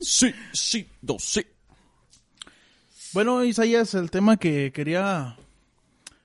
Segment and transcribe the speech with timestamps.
[0.00, 1.44] Sí, sí, dos, sí.
[3.12, 5.36] Bueno, Isaías, el tema que quería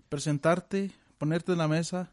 [0.10, 2.12] presentarte, ponerte en la mesa,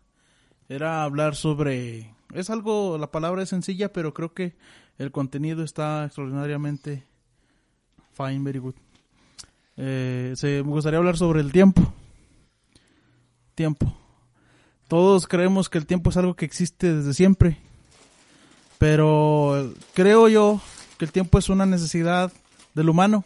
[0.69, 2.15] era hablar sobre...
[2.33, 4.57] Es algo, la palabra es sencilla, pero creo que
[4.99, 7.05] el contenido está extraordinariamente
[8.13, 8.75] fine, very good.
[9.77, 11.93] Eh, se, me gustaría hablar sobre el tiempo.
[13.55, 13.97] Tiempo.
[14.89, 17.59] Todos creemos que el tiempo es algo que existe desde siempre,
[18.79, 20.61] pero creo yo
[21.01, 22.31] que el tiempo es una necesidad
[22.75, 23.25] del humano.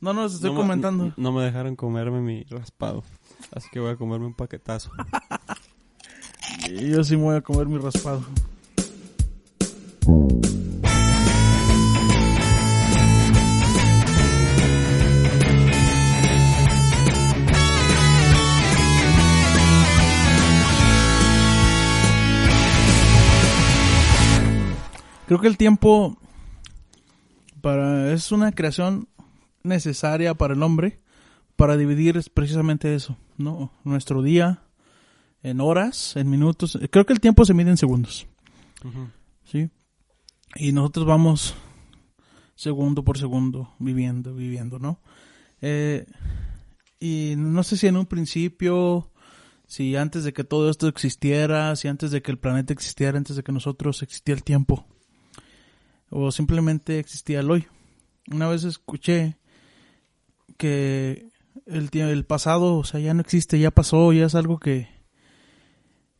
[0.00, 1.12] no, no, estoy No me- comentando.
[1.16, 3.04] No, me dejaron comerme mi raspado.
[3.54, 4.90] Así que voy a comerme un paquetazo.
[6.68, 8.24] Y Yo sí me voy a comer mi raspado.
[25.32, 26.18] Creo que el tiempo
[27.62, 29.08] para es una creación
[29.62, 31.00] necesaria para el hombre
[31.56, 33.72] para dividir precisamente eso, ¿no?
[33.82, 34.62] Nuestro día
[35.42, 36.78] en horas, en minutos.
[36.90, 38.26] Creo que el tiempo se mide en segundos.
[39.44, 39.70] ¿sí?
[40.56, 41.54] Y nosotros vamos
[42.54, 45.00] segundo por segundo viviendo, viviendo, ¿no?
[45.62, 46.04] Eh,
[47.00, 49.10] y no sé si en un principio,
[49.66, 53.36] si antes de que todo esto existiera, si antes de que el planeta existiera, antes
[53.36, 54.86] de que nosotros existía el tiempo,
[56.12, 57.66] o simplemente existía el hoy.
[58.30, 59.38] Una vez escuché
[60.58, 61.30] que
[61.66, 64.88] el, el pasado, o sea, ya no existe, ya pasó, ya es algo que,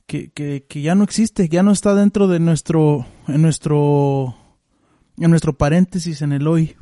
[0.07, 4.35] que, que, que ya no existe, ya no está dentro de nuestro, en nuestro,
[5.19, 6.75] en nuestro paréntesis, en el hoy.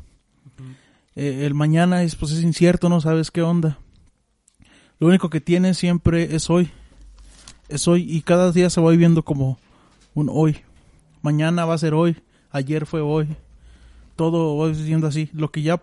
[1.15, 3.77] Eh, el mañana es, pues es incierto, no sabes qué onda.
[4.99, 6.71] Lo único que tienes siempre es hoy.
[7.67, 9.57] Es hoy y cada día se va viviendo como
[10.13, 10.61] un hoy.
[11.21, 12.17] Mañana va a ser hoy.
[12.51, 13.27] Ayer fue hoy.
[14.15, 15.29] Todo hoy siendo así.
[15.33, 15.81] Lo que ya,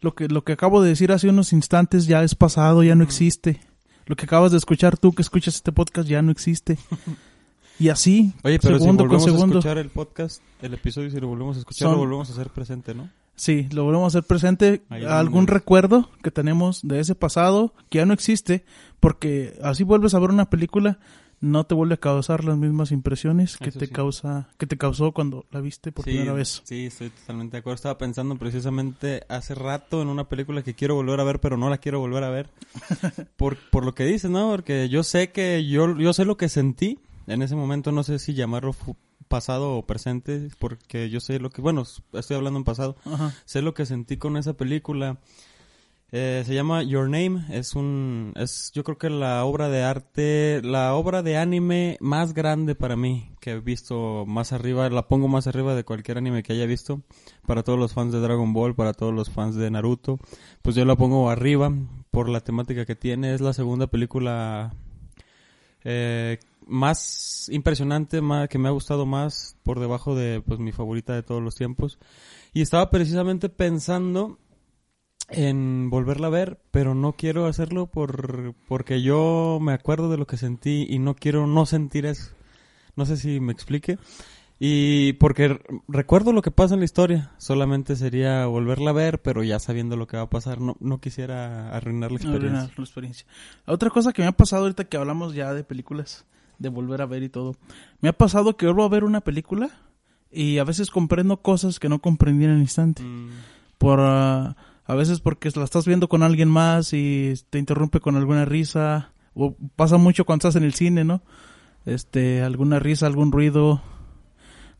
[0.00, 3.04] lo que, lo que acabo de decir hace unos instantes ya es pasado, ya no
[3.04, 3.60] existe.
[4.06, 6.78] Lo que acabas de escuchar tú que escuchas este podcast ya no existe.
[7.76, 9.58] Y así, Oye, pero segundo si con volvemos a segundo.
[9.58, 12.48] escuchar el podcast, el episodio, si lo volvemos a escuchar, Son- lo volvemos a hacer
[12.50, 13.10] presente, ¿no?
[13.34, 18.06] Sí, lo volvemos a hacer presente algún recuerdo que tenemos de ese pasado que ya
[18.06, 18.64] no existe,
[19.00, 21.00] porque así vuelves a ver una película,
[21.44, 23.92] no te vuelve a causar las mismas impresiones que Eso te sí.
[23.92, 26.62] causa, que te causó cuando la viste por sí, primera vez.
[26.64, 27.74] Sí, estoy totalmente de acuerdo.
[27.76, 31.68] Estaba pensando precisamente hace rato en una película que quiero volver a ver, pero no
[31.70, 32.48] la quiero volver a ver.
[33.36, 34.50] por, por lo que dices, ¿no?
[34.50, 38.18] Porque yo sé que yo, yo sé lo que sentí en ese momento, no sé
[38.18, 38.74] si llamarlo
[39.28, 42.96] pasado o presente, porque yo sé lo que, bueno, estoy hablando en pasado.
[43.04, 43.34] Ajá.
[43.44, 45.18] sé lo que sentí con esa película.
[46.16, 50.60] Eh, se llama Your Name, es un, es yo creo que la obra de arte,
[50.62, 55.26] la obra de anime más grande para mí que he visto más arriba, la pongo
[55.26, 57.02] más arriba de cualquier anime que haya visto.
[57.48, 60.20] Para todos los fans de Dragon Ball, para todos los fans de Naruto,
[60.62, 61.72] pues yo la pongo arriba
[62.12, 63.34] por la temática que tiene.
[63.34, 64.72] Es la segunda película
[65.82, 71.12] eh, más impresionante, más, que me ha gustado más por debajo de pues mi favorita
[71.12, 71.98] de todos los tiempos.
[72.52, 74.38] Y estaba precisamente pensando
[75.28, 80.26] en volverla a ver, pero no quiero hacerlo por porque yo me acuerdo de lo
[80.26, 82.32] que sentí y no quiero no sentir eso.
[82.96, 83.98] No sé si me explique.
[84.60, 89.42] Y porque recuerdo lo que pasa en la historia, solamente sería volverla a ver, pero
[89.42, 92.48] ya sabiendo lo que va a pasar, no, no quisiera arruinar la experiencia.
[92.48, 93.26] Arruinar la experiencia.
[93.66, 96.24] Otra cosa que me ha pasado ahorita que hablamos ya de películas,
[96.58, 97.56] de volver a ver y todo.
[98.00, 99.70] Me ha pasado que vuelvo a ver una película
[100.30, 103.02] y a veces comprendo cosas que no comprendí en el instante.
[103.02, 103.30] Mm,
[103.78, 104.56] por ah,
[104.86, 109.12] a veces porque la estás viendo con alguien más y te interrumpe con alguna risa
[109.34, 111.22] o pasa mucho cuando estás en el cine no
[111.86, 113.82] este alguna risa algún ruido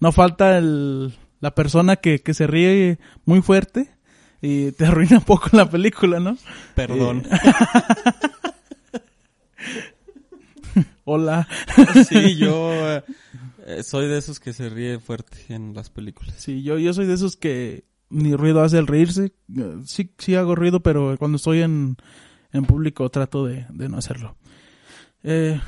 [0.00, 3.90] no falta el la persona que, que se ríe muy fuerte
[4.40, 6.36] y te arruina un poco la película no
[6.74, 7.22] perdón.
[11.04, 11.46] hola
[12.08, 13.04] sí, yo eh,
[13.66, 16.34] eh, soy de esos que se ríe fuerte en las películas.
[16.38, 19.32] sí yo yo soy de esos que ni ruido hace el reírse
[19.84, 21.96] sí sí hago ruido pero cuando estoy en
[22.52, 24.36] en público trato de, de no hacerlo
[25.24, 25.58] Eh,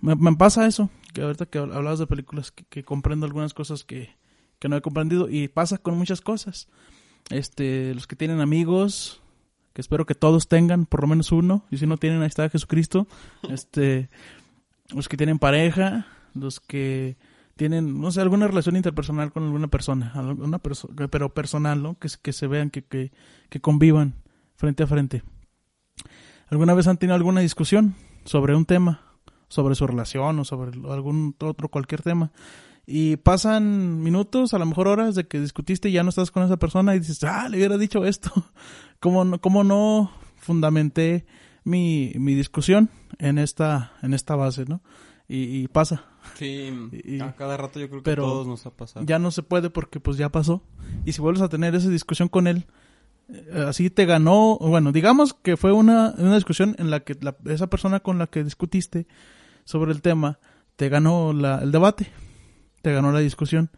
[0.00, 4.16] me, pasa eso, que ahorita que hablabas de películas, que, que comprendo algunas cosas que,
[4.58, 6.68] que no he comprendido y pasa con muchas cosas.
[7.28, 9.20] Este, los que tienen amigos,
[9.72, 12.48] que espero que todos tengan, por lo menos uno, y si no tienen, ahí está
[12.48, 13.06] Jesucristo.
[13.50, 14.08] Este,
[14.94, 17.16] los que tienen pareja, los que
[17.60, 21.98] tienen, no sé, alguna relación interpersonal con alguna persona, alguna perso pero personal, ¿no?
[21.98, 23.12] Que, que se vean, que, que,
[23.50, 24.14] que convivan
[24.56, 25.22] frente a frente.
[26.48, 29.02] ¿Alguna vez han tenido alguna discusión sobre un tema?
[29.50, 32.32] sobre su relación o sobre algún otro cualquier tema.
[32.86, 36.44] Y pasan minutos, a lo mejor horas de que discutiste y ya no estás con
[36.44, 38.30] esa persona y dices, ah, le hubiera dicho esto.
[39.00, 41.26] ¿Cómo no, cómo no fundamenté
[41.64, 44.82] mi, mi discusión en esta, en esta base, ¿no?
[45.32, 46.06] Y, pasa.
[46.34, 46.72] Sí,
[47.22, 49.06] a cada rato yo creo que a todos nos ha pasado.
[49.06, 50.60] Ya no se puede porque pues ya pasó.
[51.04, 52.66] Y si vuelves a tener esa discusión con él,
[53.28, 57.16] eh, así te ganó, bueno, digamos que fue una, una discusión en la que
[57.46, 59.06] esa persona con la que discutiste
[59.64, 60.40] sobre el tema
[60.74, 62.08] te ganó la, el debate,
[62.82, 63.70] te ganó la discusión.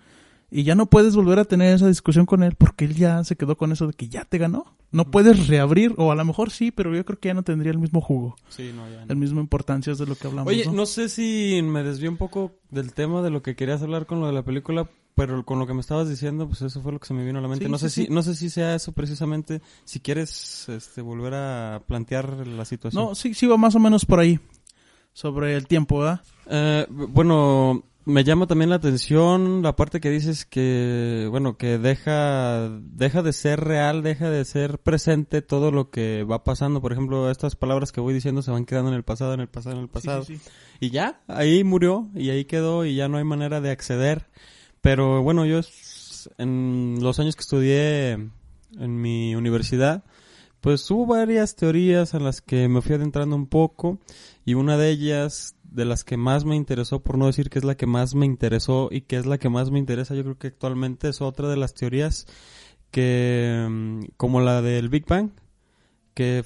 [0.54, 3.36] Y ya no puedes volver a tener esa discusión con él porque él ya se
[3.36, 4.66] quedó con eso de que ya te ganó.
[4.90, 7.72] No puedes reabrir, o a lo mejor sí, pero yo creo que ya no tendría
[7.72, 8.36] el mismo jugo.
[8.50, 10.52] Sí, no, ya El mismo importancia es de lo que hablamos.
[10.52, 10.84] Oye, ¿no?
[10.84, 14.26] sé si me desvié un poco del tema de lo que querías hablar con lo
[14.26, 17.06] de la película, pero con lo que me estabas diciendo, pues eso fue lo que
[17.06, 17.66] se me vino a la mente.
[17.70, 19.62] no sé si no sé si sea eso precisamente.
[19.84, 23.02] Si quieres este, volver a plantear la situación.
[23.02, 24.38] No, sí, sí va más o menos por ahí
[25.14, 26.20] sobre el tiempo, ¿verdad?
[26.46, 32.68] Eh, bueno, me llama también la atención la parte que dices que, bueno, que deja,
[32.80, 36.80] deja de ser real, deja de ser presente todo lo que va pasando.
[36.80, 39.48] Por ejemplo, estas palabras que voy diciendo se van quedando en el pasado, en el
[39.48, 40.26] pasado, en el pasado.
[40.80, 44.26] Y ya, ahí murió y ahí quedó y ya no hay manera de acceder.
[44.80, 45.60] Pero bueno, yo
[46.38, 50.02] en los años que estudié en mi universidad,
[50.60, 53.98] pues hubo varias teorías en las que me fui adentrando un poco
[54.44, 57.64] y una de ellas de las que más me interesó, por no decir que es
[57.64, 60.38] la que más me interesó y que es la que más me interesa, yo creo
[60.38, 62.26] que actualmente es otra de las teorías
[62.90, 65.30] que, mm, como la del Big Bang,
[66.14, 66.44] que,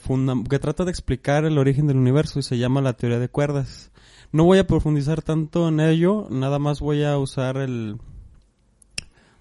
[0.49, 3.91] que trata de explicar el origen del universo y se llama la teoría de cuerdas.
[4.31, 7.99] No voy a profundizar tanto en ello, nada más voy a usar el,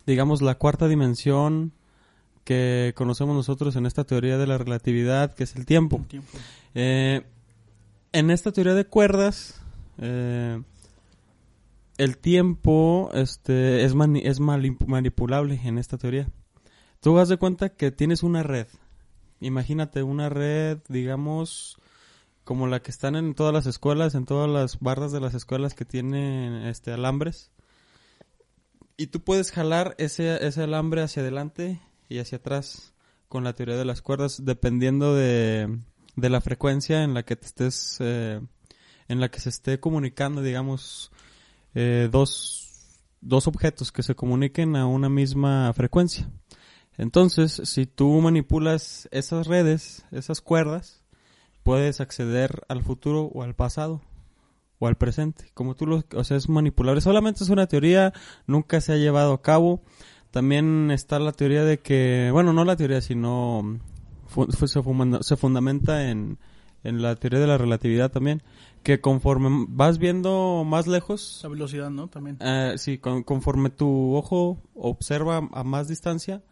[0.07, 1.73] digamos, la cuarta dimensión
[2.43, 6.05] que conocemos nosotros en esta teoría de la relatividad, que es el tiempo.
[6.73, 7.23] Eh,
[8.13, 9.61] en esta teoría de cuerdas,
[9.97, 10.61] eh,
[11.97, 13.93] el tiempo este, es,
[14.23, 16.27] es manipulable en esta teoría.
[16.99, 18.67] Tú das de cuenta que tienes una red.
[19.39, 21.77] Imagínate una red, digamos,
[22.43, 25.73] como la que están en todas las escuelas, en todas las barras de las escuelas
[25.73, 27.51] que tienen este alambres.
[28.97, 32.93] Y tú puedes jalar ese, ese alambre hacia adelante y hacia atrás
[33.27, 35.79] con la teoría de las cuerdas, dependiendo de,
[36.15, 38.41] de la frecuencia en la que te estés eh,
[39.07, 41.11] en la que se esté comunicando, digamos,
[41.73, 46.29] eh, dos, dos objetos que se comuniquen a una misma frecuencia.
[46.97, 51.03] Entonces, si tú manipulas esas redes, esas cuerdas,
[51.63, 54.01] puedes acceder al futuro o al pasado
[54.79, 55.49] o al presente.
[55.53, 57.01] Como tú lo, o sea, es manipulable.
[57.01, 58.13] Solamente es una teoría,
[58.47, 59.81] nunca se ha llevado a cabo.
[60.31, 63.79] También está la teoría de que, bueno, no la teoría, sino
[64.57, 66.37] se, fundamenta en,
[66.85, 68.41] en la teoría de la relatividad también,
[68.83, 71.39] que conforme vas viendo más lejos...
[71.43, 72.07] La velocidad, ¿no?
[72.07, 72.37] También.
[72.39, 76.43] Eh, sí, conforme tu ojo observa a más distancia,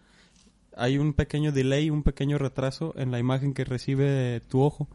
[0.76, 4.88] hay un pequeño delay, un pequeño retraso en la imagen que recibe tu ojo.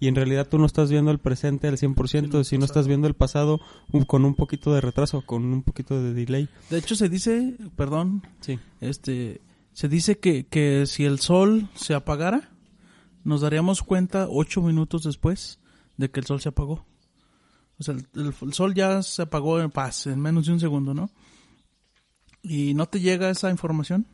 [0.00, 3.14] Y en realidad tú no estás viendo el presente al 100%, sino estás viendo el
[3.14, 3.60] pasado
[4.06, 6.48] con un poquito de retraso, con un poquito de delay.
[6.70, 8.58] De hecho se dice, perdón, sí.
[8.80, 9.40] este,
[9.72, 12.50] se dice que, que si el sol se apagara,
[13.24, 15.58] nos daríamos cuenta ocho minutos después
[15.96, 16.86] de que el sol se apagó.
[17.78, 21.10] O sea, el, sol ya se apagó en paz, en menos de un segundo, ¿no?
[22.42, 24.06] Y no te llega esa información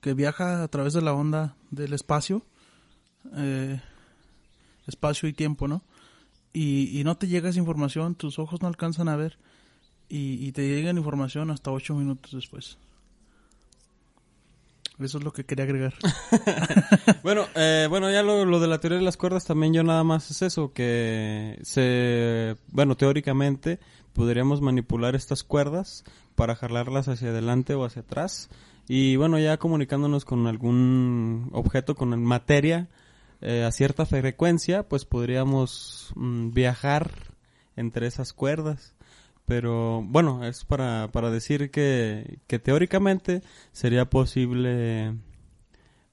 [0.00, 2.42] que viaja a través de la onda del espacio,
[3.34, 3.80] eh,
[4.86, 5.82] espacio y tiempo, ¿no?
[6.52, 9.38] Y, y, no te llega esa información, tus ojos no alcanzan a ver
[10.08, 12.78] y, y te llega la información hasta ocho minutos después.
[15.00, 15.94] Eso es lo que quería agregar.
[17.22, 20.30] bueno, eh, bueno, ya lo, de la teoría de las cuerdas también yo nada más
[20.30, 23.78] es eso, que se, bueno, teóricamente
[24.12, 28.50] podríamos manipular estas cuerdas para jalarlas hacia adelante o hacia atrás.
[28.88, 32.88] Y bueno, ya comunicándonos con algún objeto, con materia
[33.40, 37.12] eh, a cierta frecuencia, pues podríamos mm, viajar
[37.76, 38.94] entre esas cuerdas.
[39.48, 45.14] Pero bueno, es para, para decir que, que teóricamente sería posible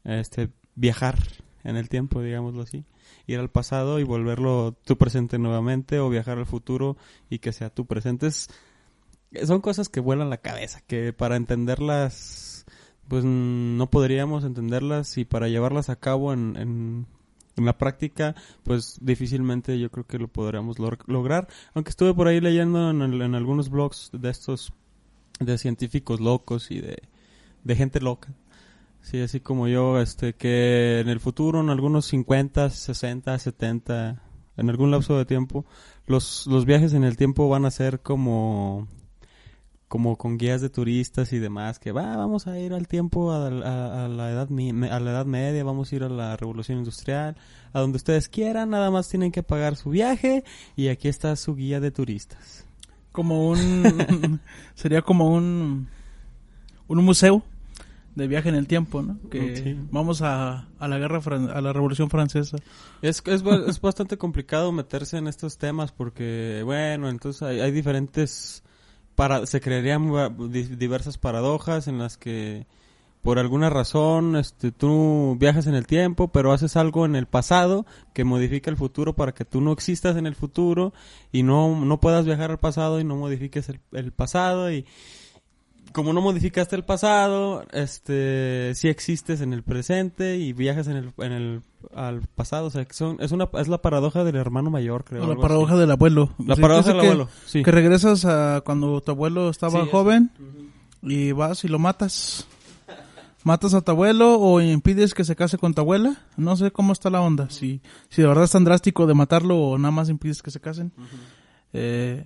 [0.06, 1.18] este, viajar
[1.65, 2.86] en el tiempo, digámoslo así.
[3.27, 6.96] Ir al pasado y volverlo tu presente nuevamente o viajar al futuro
[7.30, 8.30] y que sea tu presente.
[8.32, 12.65] son cosas que vuelan la cabeza, que para entenderlas,
[13.10, 17.06] pues no podríamos entenderlas y para llevarlas a cabo en, en
[17.57, 21.47] la práctica, pues difícilmente yo creo que lo podríamos lograr.
[21.74, 24.74] Aunque estuve por ahí leyendo en, en, algunos blogs de estos,
[25.39, 27.03] de científicos locos y de,
[27.63, 28.33] de gente loca.
[29.01, 34.21] Sí, así como yo, este, que en el futuro, en algunos 50, 60, 70
[34.57, 35.65] en algún lapso de tiempo,
[36.07, 38.88] los, los viajes en el tiempo van a ser como
[39.88, 43.48] como con guías de turistas y demás, que va, vamos a ir al tiempo, a,
[43.48, 47.36] a- a la edad a la edad media, vamos a ir a la revolución industrial,
[47.72, 50.44] a donde ustedes quieran, nada más tienen que pagar su viaje
[50.75, 52.65] y aquí está su guía de turistas.
[53.12, 54.39] Como un...
[54.75, 55.88] sería como un...
[56.88, 57.42] Un museo
[58.15, 59.18] de viaje en el tiempo, ¿no?
[59.30, 59.75] Que Sí.
[59.92, 62.58] vamos a, a la guerra, fran- a la revolución francesa.
[63.01, 68.63] Es, es, es bastante complicado meterse en estos temas porque, bueno, entonces hay, hay diferentes...
[69.15, 70.12] Para, se crearían
[70.77, 72.65] diversas paradojas en las que
[73.25, 77.88] por alguna razón este, tú viajas en el tiempo, pero haces algo en el pasado
[78.13, 80.93] que modifica el futuro para que tú no existas en el futuro
[81.31, 84.86] y no, no puedas viajar al pasado y no modifiques el, el pasado y
[85.96, 91.14] como no modificaste el pasado, este, sí existes en el presente y viajas en el,
[91.20, 91.62] en el,
[91.96, 95.24] al pasado, o sea, que son, es una, es la paradoja del hermano mayor, creo.
[95.24, 95.80] O la paradoja así.
[95.80, 96.34] del abuelo.
[96.46, 97.64] La Sí, paradoja del que- abuelo, sí.
[97.64, 100.32] Que regresas a cuando tu abuelo estaba Sí, joven
[101.02, 102.46] y vas y lo matas.
[103.46, 106.18] Matas a tu abuelo o impides que se case con tu abuela.
[106.36, 107.50] No sé cómo está la onda.
[107.52, 110.60] Si, si de verdad es tan drástico de matarlo o nada más impides que se
[110.60, 110.92] casen.
[111.72, 112.25] Eh,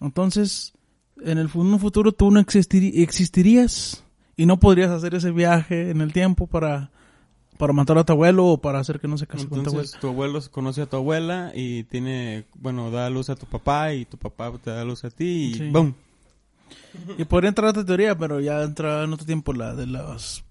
[0.00, 0.72] entonces,
[1.24, 4.04] en el un futuro tú no existirías
[4.36, 6.90] y no podrías hacer ese viaje en el tiempo para,
[7.58, 9.80] para matar a tu abuelo o para hacer que no se case con tu abuelo.
[9.80, 13.92] Entonces tu abuelo conoce a tu abuela y tiene, bueno, da luz a tu papá
[13.94, 15.70] y tu papá te da luz a ti y Sí.
[15.70, 15.94] ¡boom!
[17.16, 20.44] Y podría entrar a otra teoría, pero ya entra en otro tiempo la de los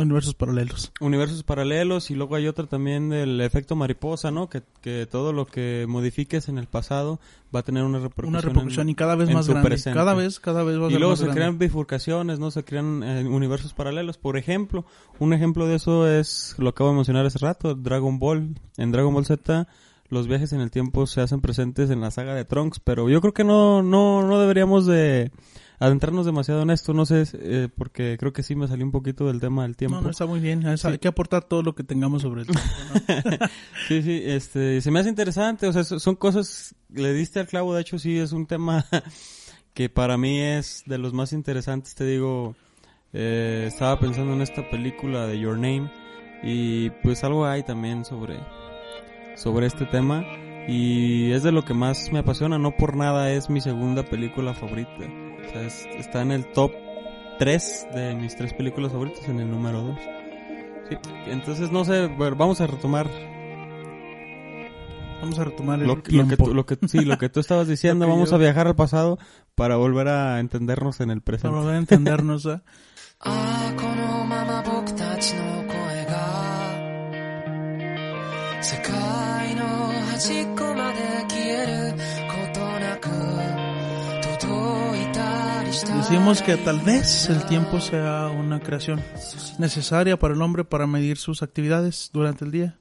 [0.00, 0.92] universos paralelos.
[1.00, 4.48] universos paralelos y luego hay otra también del efecto mariposa, ¿no?
[4.48, 7.20] Que, que todo lo que modifiques en el pasado
[7.54, 8.28] va a tener una repercusión.
[8.30, 9.68] Una en- repercusión y cada vez más grande.
[9.68, 9.98] presente.
[9.98, 11.40] Cada vez, cada vez va a Y luego más se grande.
[11.40, 12.50] crean bifurcaciones, ¿no?
[12.50, 14.16] Se crean eh, universos paralelos.
[14.18, 14.84] Por ejemplo,
[15.18, 18.54] un ejemplo de eso es, lo acabo de mencionar hace rato, Dragon Ball.
[18.78, 19.68] En Dragon Ball Z
[20.12, 23.20] los viajes en el tiempo se hacen presentes en la saga de Trunks, pero yo
[23.20, 25.30] creo que no, no, no deberíamos de
[25.78, 29.26] adentrarnos demasiado en esto, no sé, eh, porque creo que sí me salió un poquito
[29.26, 29.96] del tema del tiempo.
[29.96, 30.62] No, no, está muy bien.
[30.78, 30.86] Sí.
[30.86, 32.62] Hay que aportar todo lo que tengamos sobre el tiempo.
[33.40, 33.46] ¿no?
[33.88, 37.48] Sí, sí, este, se me hace interesante, o sea, so- son cosas, le diste al
[37.48, 38.84] clavo, de hecho sí es un tema
[39.74, 42.54] que para mí es de los más interesantes, te digo,
[43.12, 45.90] eh, estaba pensando en esta película de Your Name
[46.44, 48.38] y pues algo hay también sobre,
[49.36, 50.24] sobre este tema
[50.68, 54.54] y es de lo que más me apasiona, no por nada es mi segunda película
[54.54, 54.90] favorita,
[55.46, 56.72] o sea, es- está en el top
[57.38, 59.98] 3 de mis tres películas favoritas, en el número 2.
[60.88, 60.96] Sí,
[61.26, 63.08] entonces no sé, bueno, vamos a retomar
[65.20, 67.38] Vamos a retomar el lo, que- lo que tú, lo que sí, lo que tú
[67.38, 69.18] estabas diciendo, vamos yo- a viajar al pasado
[69.54, 71.56] para volver a entendernos en el Para presente.
[71.56, 72.46] volver a entendernos.
[72.46, 72.60] ¿eh?
[78.61, 79.65] 世界の
[80.11, 80.99] 端っこまで
[81.29, 81.97] 消える
[82.27, 83.09] ことなく
[84.39, 89.01] 届いたりしたら Decimos que tal vez el tiempo sea una creación
[89.59, 92.77] necesaria para el hombre para medir sus actividades durante el día.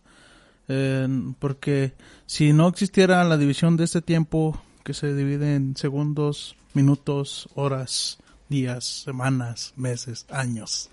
[0.68, 1.06] Eh,
[1.38, 1.94] porque
[2.26, 8.18] si no existiera la división de este tiempo que se divide en segundos, minutos, horas,
[8.48, 10.90] días, semanas, meses, años,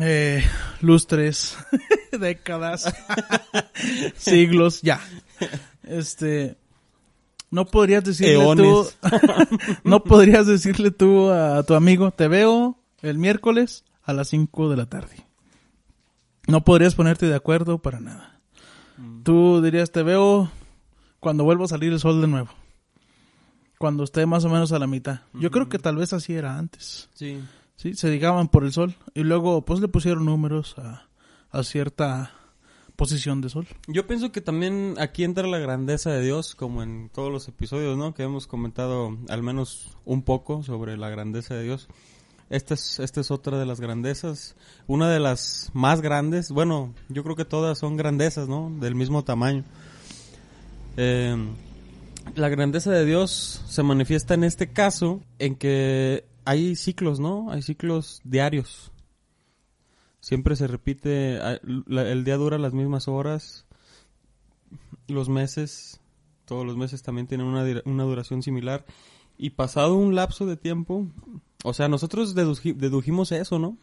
[0.00, 0.44] eh,
[0.80, 1.56] lustres,
[2.18, 2.92] décadas,
[4.16, 5.00] siglos, ya.
[5.82, 6.56] Este,
[7.50, 8.88] no podrías decirle tú,
[9.84, 14.76] no podrías decirle tú a tu amigo, te veo el miércoles a las 5 de
[14.76, 15.26] la tarde.
[16.46, 18.40] No podrías ponerte de acuerdo para nada.
[19.22, 20.50] Tú dirías, te veo
[21.20, 22.50] cuando vuelva a salir el sol de nuevo.
[23.78, 25.20] Cuando esté más o menos a la mitad.
[25.34, 27.08] Yo creo que tal vez así era antes.
[27.14, 27.40] Sí.
[27.82, 28.94] Sí, se ligaban por el sol.
[29.12, 31.08] Y luego, pues le pusieron números a,
[31.50, 32.30] a cierta
[32.94, 33.66] posición de sol.
[33.88, 37.98] Yo pienso que también aquí entra la grandeza de Dios, como en todos los episodios,
[37.98, 38.14] ¿no?
[38.14, 41.88] Que hemos comentado al menos un poco sobre la grandeza de Dios.
[42.50, 44.54] Esta es, esta es otra de las grandezas.
[44.86, 46.52] Una de las más grandes.
[46.52, 48.70] Bueno, yo creo que todas son grandezas, ¿no?
[48.78, 49.64] Del mismo tamaño.
[50.96, 51.36] Eh,
[52.36, 57.50] la grandeza de Dios se manifiesta en este caso en que hay ciclos, ¿no?
[57.50, 58.90] Hay ciclos diarios.
[60.20, 63.66] Siempre se repite, ah, el día dura las mismas horas,
[65.08, 66.00] los meses,
[66.44, 68.84] todos los meses también tienen una, una duración similar.
[69.36, 71.06] Y pasado un lapso de tiempo,
[71.64, 73.76] o sea, nosotros deduji- dedujimos eso, ¿no?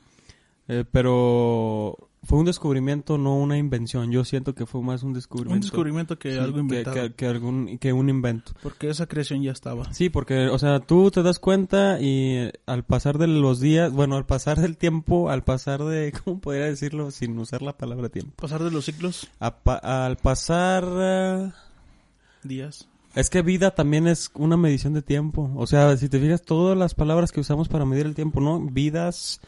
[0.68, 4.12] Eh, pero fue un descubrimiento, no una invención.
[4.12, 5.56] Yo siento que fue más un descubrimiento.
[5.56, 6.96] Un descubrimiento que Sí, algo inventado.
[6.96, 8.52] que- que algún, que un invento.
[8.62, 9.92] Porque esa creación ya estaba.
[9.94, 13.92] Sí, porque, o sea, tú te das cuenta y eh, al pasar de los días,
[13.94, 18.10] bueno, al pasar del tiempo, al pasar de, ¿cómo podría decirlo sin usar la palabra
[18.10, 18.34] tiempo?
[18.36, 19.28] Pasar de los ciclos.
[19.40, 21.52] A pa- al pasar, eh,
[22.44, 22.88] días.
[23.16, 25.52] Es que vida también es una medición de tiempo.
[25.56, 28.60] O sea, si te fijas, todas las palabras que usamos para medir el tiempo, ¿no?
[28.60, 29.42] Vidas,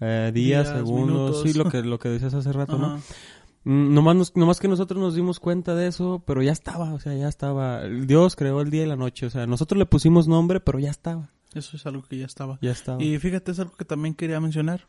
[0.00, 1.42] eh, días, Días, segundos, minutos.
[1.42, 2.86] sí, lo que, lo que decías hace rato, ¿no?
[2.86, 3.00] Ajá.
[3.64, 7.00] Mm, Nomás, nos- nomás que nosotros nos dimos cuenta de eso, pero ya estaba, o
[7.00, 7.82] sea, ya estaba.
[7.84, 10.90] Dios creó el día y la noche, o sea, nosotros le pusimos nombre, pero ya
[10.90, 12.58] estaba, Eso es algo que ya estaba.
[12.62, 13.02] ya estaba.
[13.02, 14.86] Y fíjate, es algo que también quería mencionar.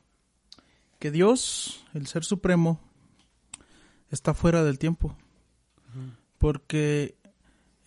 [0.99, 2.79] Que Dios, el Ser Supremo,
[4.11, 5.15] está fuera del tiempo.
[6.37, 7.15] Porque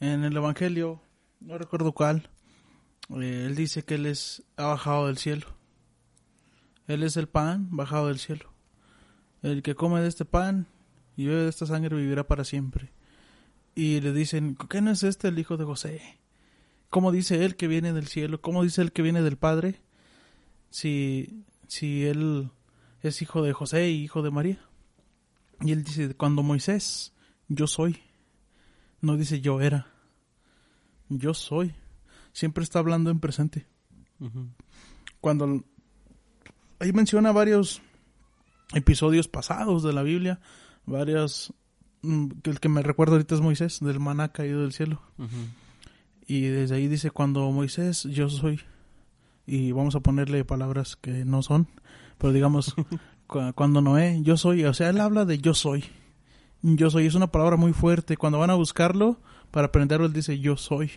[0.00, 1.00] en el Evangelio,
[1.40, 2.30] no recuerdo cuál,
[3.10, 5.46] eh, Él dice que Él es, ha bajado del cielo.
[6.90, 8.52] Él es el pan bajado del cielo.
[9.42, 10.66] El que come de este pan
[11.16, 12.90] y bebe de esta sangre vivirá para siempre.
[13.76, 16.18] Y le dicen, ¿qué no es este el hijo de José?
[16.88, 18.40] ¿Cómo dice él que viene del cielo?
[18.40, 19.80] ¿Cómo dice él que viene del Padre?
[20.70, 22.50] Si, si él
[23.02, 24.58] es hijo de José y hijo de María.
[25.60, 27.14] Y él dice, cuando Moisés,
[27.46, 28.00] yo soy.
[29.00, 29.86] No dice yo era.
[31.08, 31.72] Yo soy.
[32.32, 33.68] Siempre está hablando en presente.
[35.20, 35.62] Cuando
[36.80, 37.80] ahí menciona varios
[38.74, 40.40] episodios pasados de la Biblia,
[40.86, 41.52] varios
[42.02, 45.00] mm, que el que me recuerdo ahorita es Moisés, del maná caído del cielo.
[46.26, 48.60] Y desde ahí dice, cuando Moisés, yo soy.
[49.46, 51.66] Y vamos a ponerle palabras que no son.
[52.18, 52.74] Pero digamos,
[53.26, 54.64] cu- cuando Noé, yo soy.
[54.64, 55.84] O sea, él habla de yo soy.
[56.62, 57.06] Yo soy.
[57.06, 58.16] Es una palabra muy fuerte.
[58.16, 59.18] Cuando van a buscarlo
[59.50, 60.92] para aprenderlo, él dice yo soy.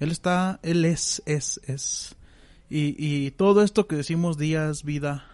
[0.00, 2.16] Él está, él es, es, es.
[2.74, 5.26] Y, y todo esto que decimos días, vida.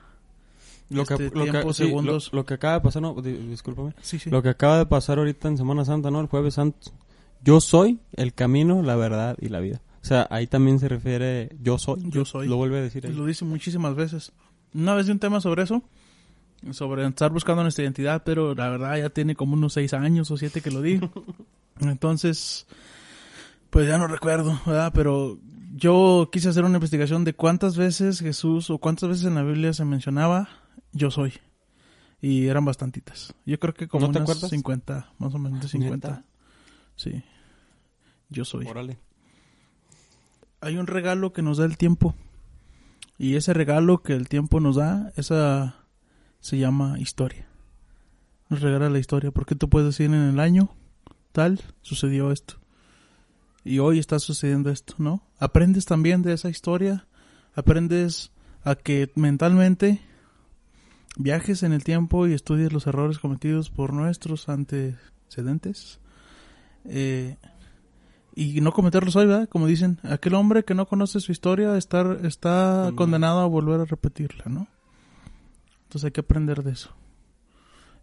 [0.91, 2.31] Lo que, Este, lo, que, sí, segundos.
[2.33, 3.93] lo que acaba de pasar, no, di- discúlpame.
[4.01, 4.31] Sí, sí.
[4.31, 6.21] Lo que acaba de pasar ahorita en Semana Santa, ¿no?
[6.21, 6.91] El Jueves Santo.
[7.45, 9.81] Yo soy el camino, la verdad y la vida.
[10.03, 12.01] O sea, ahí también se refiere yo soy.
[12.11, 12.49] Yo soy.
[12.49, 13.13] Lo vuelve a decir ahí.
[13.13, 14.33] lo dice muchísimas veces.
[14.75, 15.83] Una vez de un tema sobre eso,
[16.73, 20.37] sobre estar buscando nuestra identidad, pero la verdad ya tiene como unos seis años o
[20.37, 21.11] siete que lo digo.
[21.81, 22.67] Entonces,
[23.71, 24.93] pues ya no recuerdo, ¿verdad?
[24.95, 25.39] Pero
[25.75, 29.73] yo quise hacer una investigación de cuántas veces Jesús o cuántas veces en la Biblia
[29.73, 30.49] se mencionaba
[30.93, 31.35] yo soy.
[32.21, 33.35] Y eran bastantitas.
[33.47, 34.51] Yo creo que como ¿No te unas acuerdas?
[34.51, 36.09] 50, más o menos de 50.
[36.09, 36.25] ¿Neta?
[36.97, 37.23] Sí.
[38.29, 38.99] Yo soy Órale.
[40.61, 42.15] hay un regalo que nos da el tiempo.
[43.19, 45.77] Y ese regalo que el tiempo nos da, esa
[46.41, 47.47] se llama historia.
[48.49, 50.71] Nos regala la historia, porque tú puedes decir en el año
[51.33, 52.58] tal sucedió esto.
[53.65, 55.23] Y hoy está sucediendo esto, ¿no?
[55.39, 57.07] Aprendes también de esa historia,
[57.55, 58.31] aprendes
[58.65, 60.01] a que mentalmente
[61.17, 66.01] viajes en el tiempo y estudies los errores cometidos por nuestros antecedentes.
[66.85, 67.37] Eh,
[68.35, 69.49] y no cometerlos hoy, ¿verdad?
[69.49, 72.97] Como dicen, aquel hombre que no conoce su historia está, está Condenado.
[72.97, 74.69] condenado a volver a repetirla, ¿no?
[75.85, 76.91] Entonces hay que aprender de eso.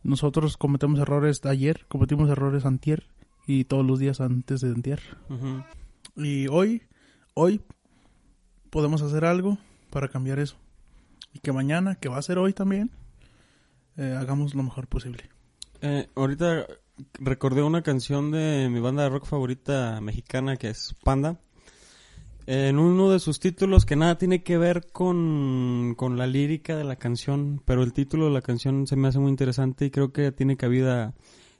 [0.03, 3.07] Nosotros cometemos errores ayer, cometimos errores antier
[3.47, 4.71] y todos los días antes de.
[4.71, 5.63] Ujú.
[6.15, 6.83] Y hoy,
[7.33, 7.61] hoy
[8.69, 9.57] podemos hacer algo
[9.89, 10.57] para cambiar eso.
[11.33, 12.91] Y que mañana, que va a ser hoy también,
[13.97, 15.29] eh, hagamos lo mejor posible.
[15.81, 16.65] Eh, ahorita
[17.13, 21.39] recordé una canción de mi banda de rock favorita mexicana que es Panda.
[22.47, 26.83] En uno de sus títulos que nada tiene que ver con, con la lírica de
[26.83, 30.13] la canción, pero el título de la canción se me hace muy interesante y creo
[30.13, 31.15] que tiene cabida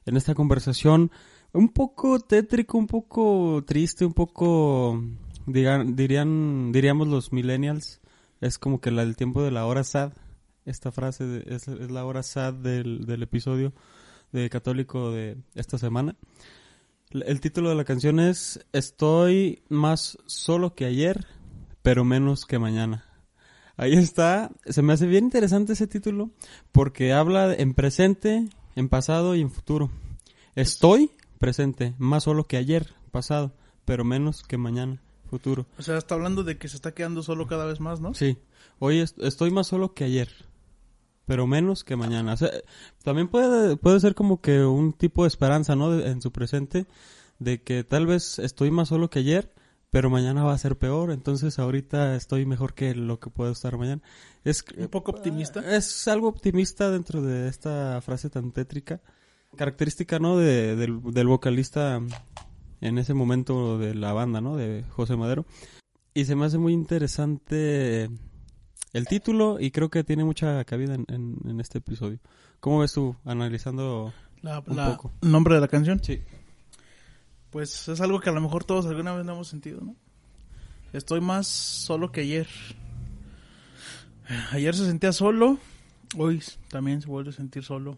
[0.05, 1.11] en esta conversación.
[1.55, 5.01] Un poco tétrico, un poco triste, un poco,
[5.45, 8.01] digan, dirían, diríamos los millennials.
[8.41, 10.11] Es como que la, el tiempo de la hora sad.
[10.65, 13.71] Esta frase es, es la hora sad del, del episodio
[14.33, 16.17] de Católico de esta semana.
[17.11, 21.25] El título de la canción es Estoy más solo que ayer,
[21.81, 23.05] pero menos que mañana.
[23.77, 24.51] Ahí está.
[24.65, 26.31] Se me hace bien interesante ese título
[26.73, 29.89] porque habla en presente, en pasado y en futuro.
[30.55, 33.53] Estoy presente, más solo que ayer, pasado,
[33.85, 35.65] pero menos que mañana, futuro.
[35.77, 38.13] O sea, está hablando de que se está quedando solo cada vez más, ¿no?
[38.13, 38.37] Sí,
[38.79, 40.29] hoy est- estoy más solo que ayer,
[41.25, 42.33] pero menos que mañana.
[42.33, 42.51] O sea,
[43.03, 45.91] también puede, puede ser como que un tipo de esperanza, ¿no?
[45.91, 46.85] De- en su presente,
[47.39, 49.53] de que tal vez estoy más solo que ayer,
[49.89, 53.77] pero mañana va a ser peor, entonces ahorita estoy mejor que lo que puedo estar
[53.77, 54.01] mañana.
[54.43, 55.61] Es Un poco optimista.
[55.75, 59.01] Es algo optimista dentro de esta frase tan tétrica,
[59.55, 60.37] característica, ¿no?
[60.37, 62.01] De, del, del vocalista
[62.81, 64.55] en ese momento de la banda, ¿no?
[64.55, 65.45] De José Madero.
[66.13, 68.09] Y se me hace muy interesante
[68.93, 72.19] el título y creo que tiene mucha cabida en, en- en este episodio.
[72.59, 74.13] ¿Cómo ves tú analizando?
[74.41, 75.11] La, Un la- poco.
[75.21, 76.01] el nombre de la canción.
[76.03, 76.21] Sí.
[77.49, 79.95] Pues es algo que a lo mejor todos alguna vez no hemos sentido, ¿no?
[80.93, 82.47] Estoy más solo que ayer.
[84.51, 85.59] Ayer se sentía solo,
[86.17, 87.97] hoy también se vuelve a sentir solo.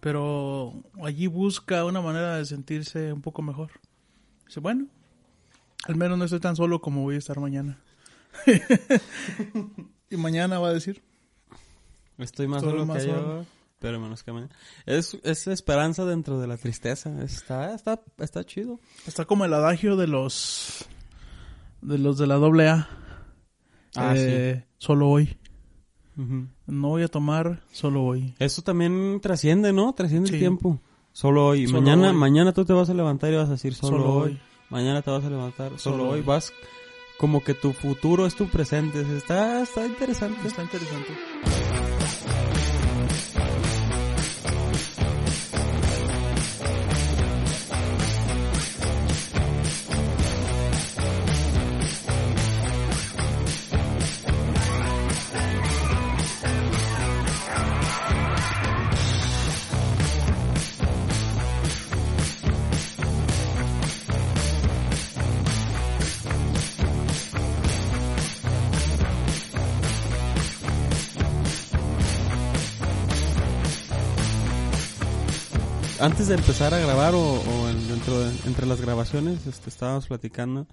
[0.00, 3.70] Pero allí busca una manera de sentirse un poco mejor.
[4.46, 4.88] Dice, bueno,
[5.84, 7.78] al menos no estoy tan solo como voy a estar mañana.
[10.10, 11.02] y mañana va a decir,
[12.20, 13.46] Estoy más Solo más que yo,
[13.78, 14.54] pero menos que mañana.
[14.84, 17.22] Es, es esperanza dentro de la tristeza.
[17.22, 18.78] Está, está, está chido.
[19.06, 20.86] está como el adagio de los
[21.80, 22.88] de los de la doble A.
[23.96, 25.36] Ah, Eh, Solo hoy.
[26.70, 28.34] No voy a tomar solo hoy.
[28.38, 29.92] Eso también trasciende, ¿no?
[29.92, 30.34] Trasciende Sí.
[30.36, 30.80] el tiempo.
[31.12, 31.66] Solo hoy.
[31.66, 32.14] Solo mañana, hoy.
[32.16, 34.30] mañana tú te vas a levantar y vas a decir solo, Solo hoy.
[34.32, 34.40] hoy.
[34.70, 36.18] Mañana te vas a levantar solo, Solo hoy.
[36.20, 36.22] hoy.
[36.24, 36.52] Vas
[37.18, 39.00] como que tu futuro es tu presente.
[39.16, 40.46] Está, está interesante.
[40.48, 41.10] Está interesante.
[76.00, 80.06] Antes de empezar a grabar o, o en- dentro de- entre las grabaciones, este, estábamos
[80.06, 80.66] platicando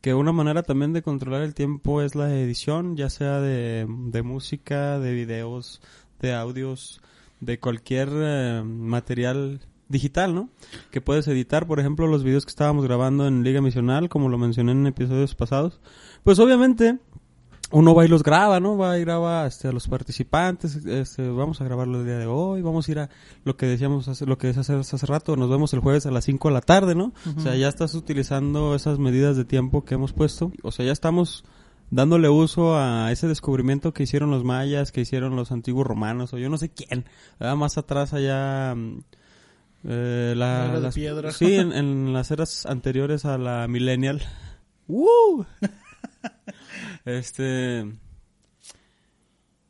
[0.00, 4.22] que una manera también de controlar el tiempo es la edición, ya sea de, de
[4.22, 5.80] música, de videos,
[6.20, 7.00] de audios,
[7.40, 10.50] de cualquier eh, material digital, ¿no?
[10.92, 14.38] Que puedes editar, por ejemplo, los videos que estábamos grabando en Liga Misional, como lo
[14.38, 15.80] mencioné en episodios pasados.
[16.22, 16.98] Pues obviamente
[17.70, 18.76] uno va y los graba, ¿no?
[18.78, 22.62] Va y graba este, a los participantes, este, vamos a grabarlo el día de hoy,
[22.62, 23.10] vamos a ir a
[23.44, 26.10] lo que decíamos hace, lo que decías hace, hace rato, nos vemos el jueves a
[26.10, 27.12] las 5 de la tarde, ¿no?
[27.36, 30.92] O sea, ya estás utilizando esas medidas de tiempo que hemos puesto, o sea, ya
[30.92, 31.44] estamos
[31.90, 36.38] dándole uso a ese descubrimiento que hicieron los mayas, que hicieron los antiguos romanos, o
[36.38, 37.04] yo no sé quién,
[37.38, 37.56] ¿verdad?
[37.56, 38.74] más atrás allá...
[38.74, 39.00] mm,
[39.84, 40.94] eh, la, las-.
[41.36, 44.22] Sí, en, en las eras anteriores a la millennial.
[44.88, 45.46] ¡Woo!
[47.04, 47.86] Este.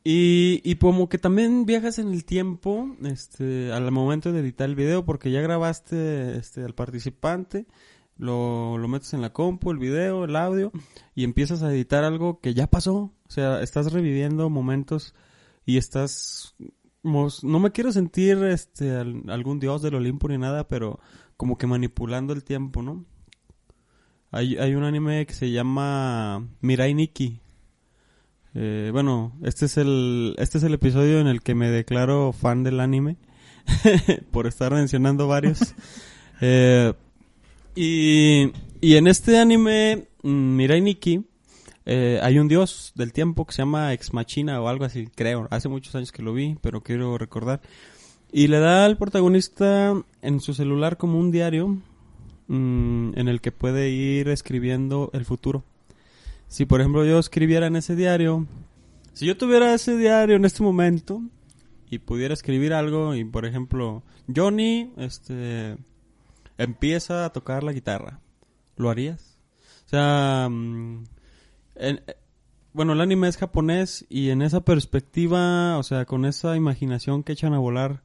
[0.04, 4.74] Y, y como que también viajas en el tiempo, este, al momento de editar el
[4.74, 7.66] video, porque ya grabaste, este, al participante,
[8.16, 10.72] lo, lo metes en la compu, el video, el audio,
[11.14, 12.96] y empiezas a editar algo que ya pasó.
[12.96, 15.14] O sea, estás reviviendo momentos
[15.66, 16.54] y estás,
[17.02, 21.00] no me quiero sentir, este, al- algún dios del Olimpo ni nada, pero
[21.36, 23.04] como que manipulando el tiempo, ¿no?
[24.30, 27.40] Hay, hay un anime que se llama Mirai Nikki.
[28.54, 32.64] Eh, bueno, este es el este es el episodio en el que me declaro fan
[32.64, 33.16] del anime
[34.30, 35.74] por estar mencionando varios.
[36.40, 36.92] Eh,
[37.74, 41.24] y, y en este anime mm, Mirai Nikki
[41.90, 45.48] eh, hay un dios del tiempo que se llama Ex Machina o algo así, creo.
[45.50, 47.62] Hace muchos años que lo vi, pero quiero recordar.
[48.30, 51.78] Y le da al protagonista en su celular como un diario
[52.48, 55.64] mm, en el que puede ir escribiendo el futuro.
[56.48, 58.46] Si por ejemplo yo escribiera en ese diario,
[59.12, 61.22] si yo tuviera ese diario en este momento
[61.90, 64.02] y pudiera escribir algo y por ejemplo
[64.34, 65.76] Johnny este
[66.56, 68.20] empieza a tocar la guitarra,
[68.76, 69.38] ¿lo harías?
[69.86, 71.04] O sea, mm,
[71.76, 72.00] eh,
[72.72, 77.32] bueno, el anime es japonés y en esa perspectiva, o sea, con esa imaginación que
[77.32, 78.02] echan a volar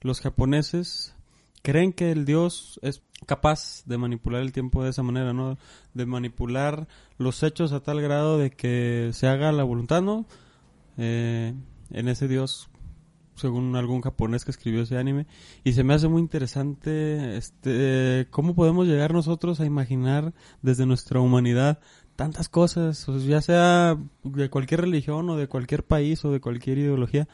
[0.00, 1.14] los japoneses,
[1.62, 5.58] creen que el dios es capaz de manipular el tiempo de esa manera, ¿no?
[5.94, 10.26] De manipular los hechos a tal grado de que se haga la voluntad, ¿no?
[10.98, 11.54] Eh,
[11.90, 12.68] en ese dios,
[13.36, 15.26] según algún japonés que escribió ese anime,
[15.64, 21.20] y se me hace muy interesante, este, cómo podemos llegar nosotros a imaginar desde nuestra
[21.20, 21.80] humanidad
[22.16, 27.28] tantas cosas, ya sea de cualquier religión o de cualquier país o de cualquier ideología,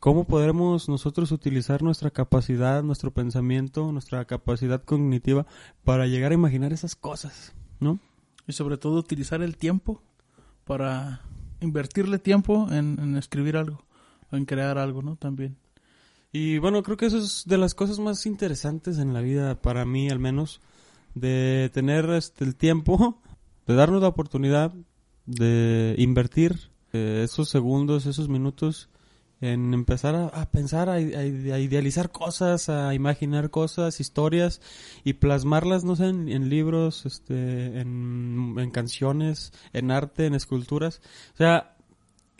[0.00, 5.46] cómo podremos nosotros utilizar nuestra capacidad, nuestro pensamiento, nuestra capacidad cognitiva
[5.84, 7.98] para llegar a imaginar esas cosas, ¿no?
[8.46, 10.02] Y sobre todo utilizar el tiempo
[10.64, 11.22] para
[11.60, 13.86] invertirle tiempo en, en escribir algo
[14.32, 15.16] en crear algo, ¿no?
[15.16, 15.56] También.
[16.32, 19.84] Y bueno, creo que eso es de las cosas más interesantes en la vida, para
[19.84, 20.60] mí al menos,
[21.14, 23.20] de tener este, el tiempo,
[23.66, 24.74] de darnos la oportunidad
[25.24, 28.90] de invertir eh, esos segundos, esos minutos
[29.40, 34.60] en empezar a, a pensar, a, a- a idealizar cosas, a imaginar cosas, historias
[35.04, 41.00] y plasmarlas, no sé, en, en libros, este, en, en canciones, en arte, en esculturas.
[41.34, 41.76] O sea,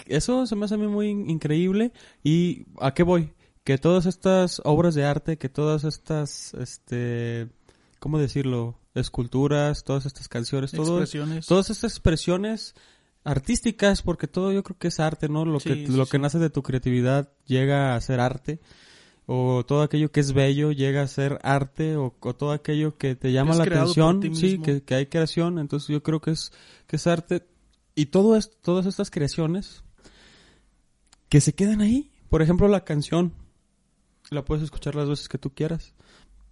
[0.07, 1.93] eso se me hace a mí muy in- increíble.
[2.25, 3.33] ¿Y a qué voy?
[3.65, 7.49] Que todas estas obras de arte, que todas estas, este,
[7.99, 8.79] ¿cómo decirlo?
[8.95, 11.01] Esculturas, todas estas canciones, todo,
[11.47, 12.75] todas estas expresiones
[13.27, 15.45] artísticas, porque todo yo creo que es arte, ¿no?
[15.45, 16.13] Lo Sí, que sí, lo sí.
[16.13, 18.61] que nace de tu creatividad llega a ser arte.
[19.29, 23.17] o todo aquello que es bello llega a ser arte o, o todo aquello que
[23.17, 26.53] te llama la atención, sí, que, que hay creación, entonces yo creo que es
[26.87, 27.45] que es arte
[27.97, 29.83] y todo es, todas estas creaciones
[31.29, 32.13] que se quedan ahí.
[32.31, 33.33] Por ejemplo, la canción
[34.31, 35.95] la puedes escuchar las veces que tú quieras.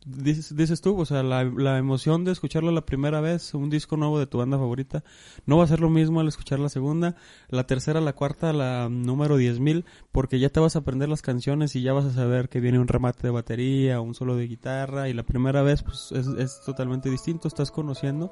[0.06, 4.18] Dices, dices tú, o sea, la, emoción de escucharlo la primera vez, un disco nuevo
[4.18, 5.02] de tu banda favorita,
[5.46, 7.16] no va a ser lo mismo al escuchar la segunda,
[7.48, 11.74] la tercera, la cuarta, la número 10.000, porque ya te vas a aprender las canciones
[11.74, 15.08] y ya vas a saber que viene un remate de batería, un solo de guitarra,
[15.08, 18.30] y la primera vez pues es, es totalmente distinto, estás conociendo,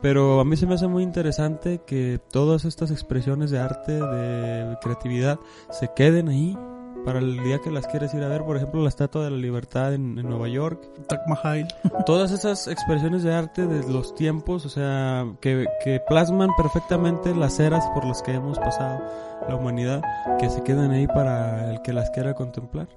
[0.00, 4.78] pero a mí se me hace muy interesante que todas estas expresiones de arte, de
[4.80, 5.38] creatividad,
[5.70, 6.56] se queden ahí
[7.04, 9.36] para el día que las quieres ir a ver, por ejemplo, la Estatua de la
[9.36, 11.68] Libertad en, en Nueva York, Taj Mahal.
[12.06, 17.58] todas esas expresiones de arte de los tiempos, o sea, que, que plasman perfectamente las
[17.60, 19.02] eras por las que hemos pasado
[19.48, 20.02] la humanidad,
[20.38, 22.88] que se quedan ahí para el que las quiera contemplar.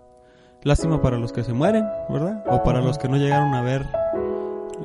[0.63, 2.43] Lástima para los que se mueren, ¿verdad?
[2.47, 3.85] O para los que no llegaron a ver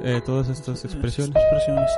[0.04, 1.34] eh, todas estas expresiones.
[1.36, 1.90] expresiones.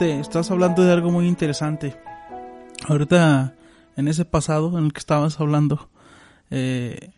[0.00, 1.94] Estás hablando de algo muy interesante.
[2.88, 3.54] Ahorita,
[3.96, 5.90] en ese pasado en el que estabas hablando,
[6.50, 7.10] eh,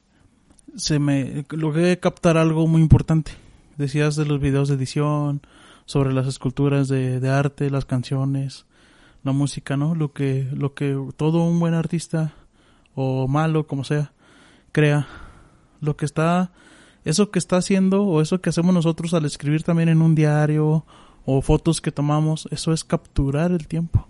[0.75, 3.31] se me logré captar algo muy importante.
[3.77, 5.43] Decías de los videos de edición,
[5.87, 8.67] sobre las esculturas de, de arte, las canciones,
[9.23, 9.95] la música, ¿no?
[9.95, 12.35] Lo que, lo que todo un buen artista,
[12.97, 14.13] o malo, como sea,
[14.73, 15.07] crea.
[15.81, 16.51] Lo que está,
[17.05, 20.85] eso que está haciendo, o eso que hacemos nosotros al escribir también en un diario,
[21.25, 24.07] o fotos que tomamos, eso es capturar el tiempo.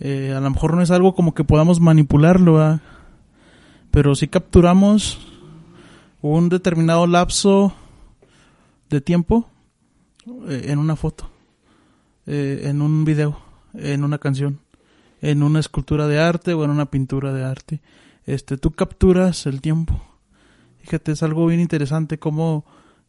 [0.00, 2.80] Eh, a lo mejor no es algo como que podamos manipularlo,
[3.90, 5.18] pero si capturamos
[6.20, 7.72] un determinado lapso
[8.90, 9.48] de tiempo
[10.48, 11.30] eh, en una foto,
[12.26, 13.38] eh, en un video,
[13.74, 14.60] en una canción,
[15.20, 17.82] en una escultura de arte o en una pintura de arte,
[18.26, 20.02] este, tú capturas el tiempo.
[20.80, 22.64] Fíjate, es algo bien interesante como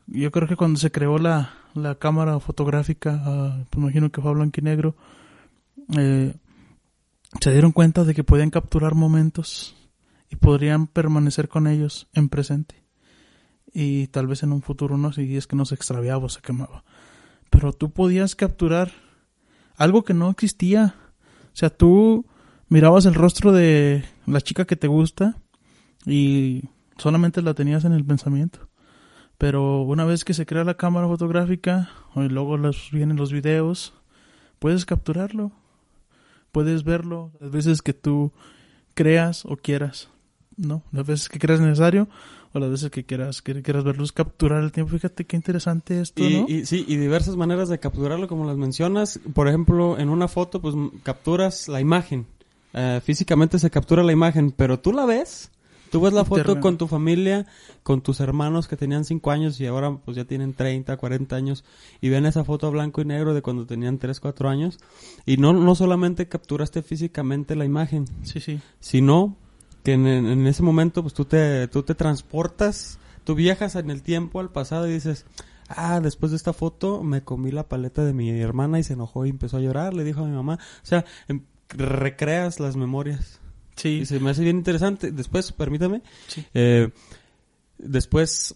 [0.08, 4.32] yo creo que cuando se creó la, la cámara fotográfica, ah, pues imagino que fue
[4.32, 4.96] y negro,
[5.98, 6.34] eh,
[7.42, 9.76] se dieron cuenta de que podían capturar momentos
[10.30, 12.84] y podrían permanecer con ellos en presente.
[13.74, 16.42] Y tal vez en un futuro no, si es que no se extraviaba o se
[16.42, 16.84] quemaba.
[17.50, 18.92] Pero tú podías capturar
[19.76, 20.96] algo que no existía.
[21.48, 22.26] O sea, tú
[22.70, 25.38] mirabas el rostro de la chica que te gusta
[26.06, 26.64] y
[26.98, 28.70] solamente la tenías en el pensamiento.
[29.38, 33.94] Pero una vez que se crea la cámara fotográfica, y luego los, vienen los videos,
[34.60, 35.52] puedes capturarlo,
[36.52, 38.32] puedes verlo las veces que tú
[38.94, 40.10] creas o quieras,
[40.56, 40.84] ¿no?
[40.92, 42.08] Las veces que creas necesario
[42.54, 44.94] o las veces que quieras, que quieras verlos, capturar el tiempo.
[44.94, 46.46] Fíjate qué interesante esto, Y, ¿no?
[46.48, 49.20] y sí, y diversas maneras de capturarlo, como las mencionas.
[49.34, 52.26] Por ejemplo, en una foto, pues capturas la imagen.
[52.74, 55.52] Eh, físicamente se captura la imagen, pero tú la ves.
[55.96, 57.46] Tú ves la foto con tu familia,
[57.84, 61.64] con tus hermanos que tenían 5 años y ahora pues ya tienen 30, 40 años
[62.02, 64.78] y ven esa foto blanco y negro de cuando tenían 3, 4 años
[65.26, 68.60] y no, no solamente capturaste físicamente la imagen, Sí, sí.
[68.80, 69.38] sino
[69.84, 74.02] que en, en ese momento pues tú te, tú te transportas, tú viajas en el
[74.02, 75.26] tiempo al pasado y dices,
[75.70, 79.26] ah, después de esta foto me comí la paleta de mi hermana y se enojó
[79.26, 83.40] y empezó a llorar, le dijo a mi mamá, o sea, em- recreas las memorias.
[83.76, 85.12] Sí, Y se me hace bien interesante.
[85.12, 86.46] Después, permítame, Sí.
[86.54, 86.90] eh,
[87.78, 88.56] después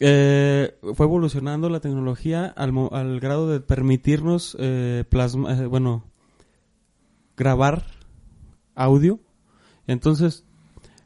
[0.00, 6.04] eh, fue evolucionando la tecnología al, mo- al grado de permitirnos eh, plasma, eh, bueno,
[7.36, 7.84] grabar
[8.74, 9.20] audio.
[9.86, 10.44] Entonces,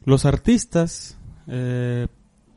[0.05, 2.09] los artistas, eh,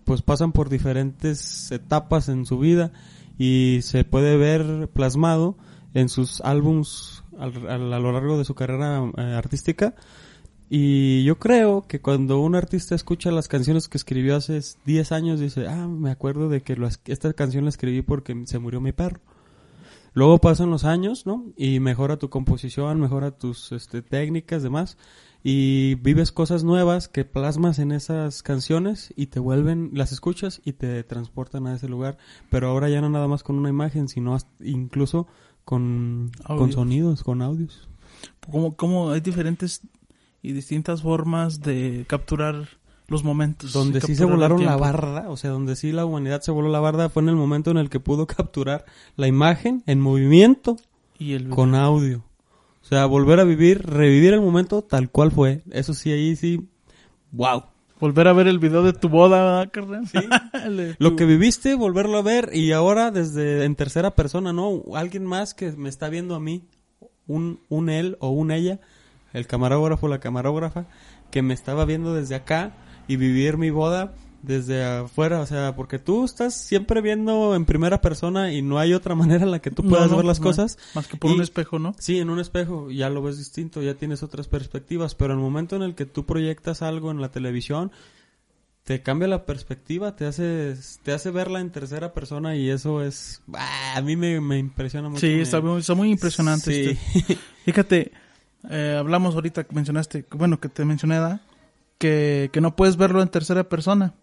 [0.05, 2.91] pues pasan por diferentes etapas en su vida
[3.37, 5.57] y se puede ver plasmado
[5.93, 8.99] en sus álbums a lo largo de su carrera
[9.37, 9.95] artística.
[10.73, 15.41] Y yo creo que cuando un artista escucha las canciones que escribió hace 10 años,
[15.41, 18.79] dice, ah, me acuerdo de que lo es- esta canción la escribí porque se murió
[18.79, 19.19] mi perro.
[20.13, 21.43] Luego pasan los años, ¿no?
[21.57, 24.97] Y mejora tu composición, mejora tus este, técnicas, demás.
[25.43, 30.71] Y vives cosas nuevas que plasmas en esas canciones y te vuelven, las escuchas y
[30.73, 32.17] te transportan a ese lugar.
[32.49, 35.27] Pero ahora ya no nada más con una imagen, sino hasta- incluso
[35.65, 37.89] con, con sonidos, con audios.
[38.49, 39.81] Como, como hay diferentes
[40.41, 42.67] y distintas formas de capturar
[43.07, 43.73] los momentos.
[43.73, 46.79] Donde sí se volaron la barda, o sea, donde sí la humanidad se voló la
[46.79, 48.85] barda fue en el momento en el que pudo capturar
[49.17, 50.77] la imagen en movimiento
[51.19, 52.23] Y el con audio.
[52.81, 55.61] O sea, volver a vivir, revivir el momento tal cual fue.
[55.71, 56.67] Eso sí, ahí sí,
[57.31, 57.63] wow.
[57.99, 60.05] Volver a ver el video de tu boda, ¿verdad, carnal?
[60.75, 64.81] De Lo que viviste, volverlo a ver y ahora desde en tercera persona, ¿no?
[64.95, 66.63] Alguien más que me está viendo a mí,
[67.27, 68.79] un, un él o un ella,
[69.33, 70.85] el camarógrafo la camarógrafa,
[71.31, 72.73] que me estaba viendo desde acá
[73.07, 74.13] y vivir mi boda
[74.43, 78.93] desde afuera, o sea, porque tú estás siempre viendo en primera persona y no hay
[78.93, 80.45] otra manera en la que tú puedas no, ver las no.
[80.47, 80.77] cosas.
[80.95, 81.93] Más que por Y- un espejo, ¿no?
[81.99, 85.43] Sí, en un espejo ya lo ves distinto, ya tienes otras perspectivas, pero en el
[85.45, 87.91] momento en el que tú proyectas algo en la televisión,
[88.83, 93.43] te cambia la perspectiva, te hace, te hace verla en tercera persona y eso es,
[93.53, 95.21] a mí me, me impresiona mucho.
[95.21, 96.71] Sí, está muy, está muy impresionante.
[96.95, 96.97] Sí.
[97.13, 97.37] este.
[97.65, 98.11] Fíjate,
[98.69, 101.41] eh, hablamos ahorita que mencionaste, bueno, que te mencioné, ¿da?
[101.97, 104.13] Que, que no puedes verlo en tercera persona,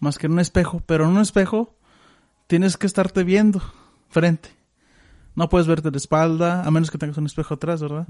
[0.00, 1.74] más que en un espejo, pero en un espejo
[2.46, 3.62] tienes que estarte viendo
[4.08, 4.50] frente.
[5.34, 8.06] No puedes verte de espalda, a menos que tengas un espejo atrás, ¿verdad?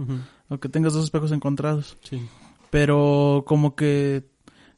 [0.48, 1.96] O que tengas dos espejos encontrados.
[2.02, 2.28] sí.
[2.70, 4.30] Pero como que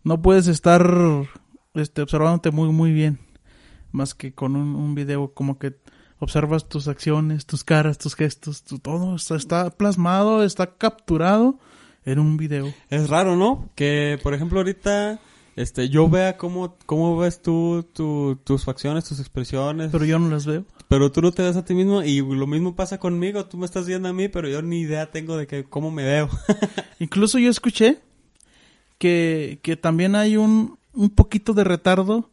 [0.02, 0.82] no puedes estar
[1.74, 3.18] este, observándote muy, muy bien.
[3.90, 5.76] Más que con un, un video, como que
[6.22, 11.58] observas tus acciones, tus caras, tus gestos, tu, todo está, está plasmado, está capturado
[12.04, 12.72] en un video.
[12.90, 13.68] Es raro, ¿no?
[13.74, 15.18] Que, por ejemplo, ahorita,
[15.56, 20.28] este, yo vea cómo, cómo ves tú, tu- tus facciones, tus expresiones, Pero yo no
[20.30, 20.64] las veo.
[20.88, 23.66] pero tú no te ves a ti mismo y lo mismo pasa conmigo, tú me
[23.66, 26.28] estás viendo a mí, pero yo ni idea tengo de que, cómo me veo.
[27.00, 27.98] Incluso yo escuché
[28.98, 32.30] que, que también hay un, un poquito de retardo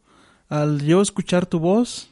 [0.48, 2.09] al yo escuchar tu voz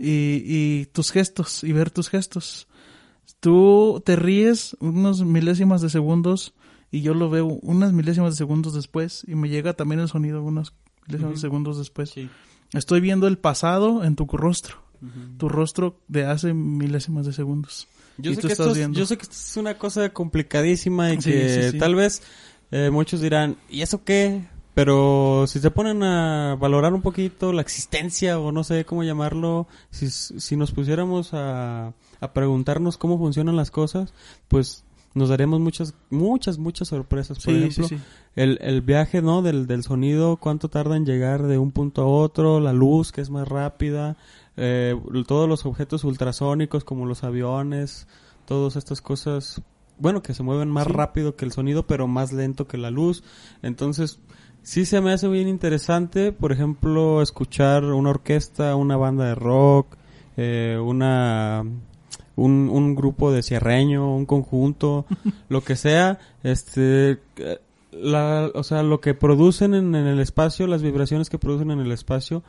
[0.00, 2.66] y, y tus gestos y ver tus gestos.
[3.40, 6.54] Tú te ríes unos milésimas de segundos
[6.90, 10.42] y yo lo veo unas milésimas de segundos después y me llega también el sonido
[10.42, 10.74] unos
[11.06, 12.10] milésimas de segundos después.
[12.10, 12.28] Sí.
[12.72, 14.76] Estoy viendo el pasado en tu rostro,
[15.38, 17.88] tu rostro de hace milésimas de segundos.
[18.18, 18.98] Yo sé, que esto es, viendo.
[18.98, 21.78] yo sé que esto es una cosa complicadísima y Sí, que sí.
[21.78, 22.22] tal vez
[22.70, 24.46] eh, muchos dirán, ¿y eso qué?
[24.74, 29.66] Pero si se ponen a valorar un poquito la existencia o no sé cómo llamarlo,
[29.90, 34.14] si, si nos pusiéramos a, a preguntarnos cómo funcionan las cosas,
[34.48, 37.38] pues nos daríamos muchas, muchas, muchas sorpresas.
[37.38, 38.02] Por Sí, ejemplo, sí, sí.
[38.36, 39.42] El, el viaje, ¿no?
[39.42, 43.20] Del, del sonido, cuánto tarda en llegar de un punto a otro, la luz que
[43.20, 44.16] es más rápida,
[44.56, 44.94] eh,
[45.26, 48.06] todos los objetos ultrasónicos como los aviones,
[48.44, 49.62] todas estas cosas,
[49.98, 53.24] bueno, que se mueven más rápido que el sonido, pero más lento que la luz.
[53.62, 54.20] Entonces,
[54.62, 59.96] sí se me hace bien interesante, por ejemplo, escuchar una orquesta, una banda de rock,
[60.36, 61.64] eh, una
[62.36, 65.06] un, un grupo de cierreño, un conjunto,
[65.48, 67.18] lo que sea, este,
[67.92, 71.80] la, o sea, lo que producen en, en el espacio, las vibraciones que producen en
[71.80, 72.42] el espacio,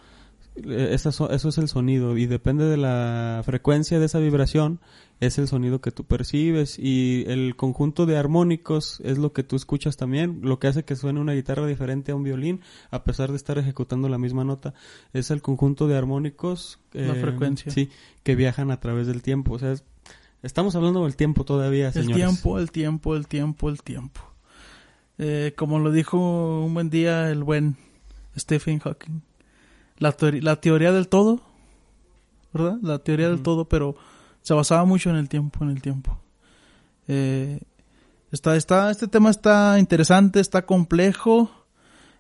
[0.56, 4.80] eso es el sonido y depende de la frecuencia de esa vibración
[5.22, 9.56] es el sonido que tú percibes y el conjunto de armónicos es lo que tú
[9.56, 13.30] escuchas también, lo que hace que suene una guitarra diferente a un violín a pesar
[13.30, 14.74] de estar ejecutando la misma nota,
[15.14, 17.72] es el conjunto de armónicos La frecuencia.
[17.72, 17.90] sí,
[18.24, 19.84] que viajan a través del tiempo, o sea, es-
[20.44, 22.16] estamos hablando del tiempo todavía, El señores.
[22.18, 24.22] tiempo, el tiempo, el tiempo, el tiempo.
[25.18, 26.18] Eh, como lo dijo
[26.66, 27.78] un buen día el buen
[28.36, 29.22] Stephen Hawking,
[30.02, 31.40] la, teori- la teoría del todo,
[32.52, 32.78] ¿verdad?
[32.82, 33.96] La teoría del todo, pero
[34.42, 36.18] se basaba mucho en el tiempo, en el tiempo.
[37.08, 37.60] Eh,
[38.32, 41.52] está, está, este tema está interesante, está complejo,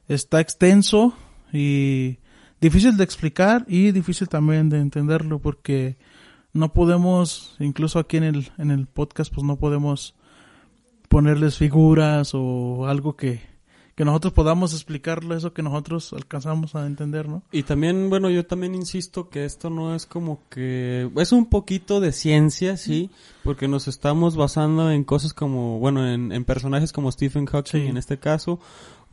[0.08, 1.13] está extenso
[1.52, 2.20] y
[2.62, 5.98] difícil de explicar y difícil también de entenderlo porque
[6.54, 10.13] no podemos, incluso aquí en el, en el podcast, pues no podemos
[11.10, 13.41] ponerles figuras o algo que,
[13.95, 17.43] que nosotros podamos explicarlo, eso que nosotros alcanzamos a entender, ¿no?
[17.51, 21.09] Y también, bueno, yo también insisto que esto no es como que...
[21.18, 23.09] Es un poquito de ciencia, sí,
[23.43, 27.88] porque nos estamos basando en cosas como, bueno, en, en personajes como Stephen Hawking Sí.
[27.88, 28.59] en este caso,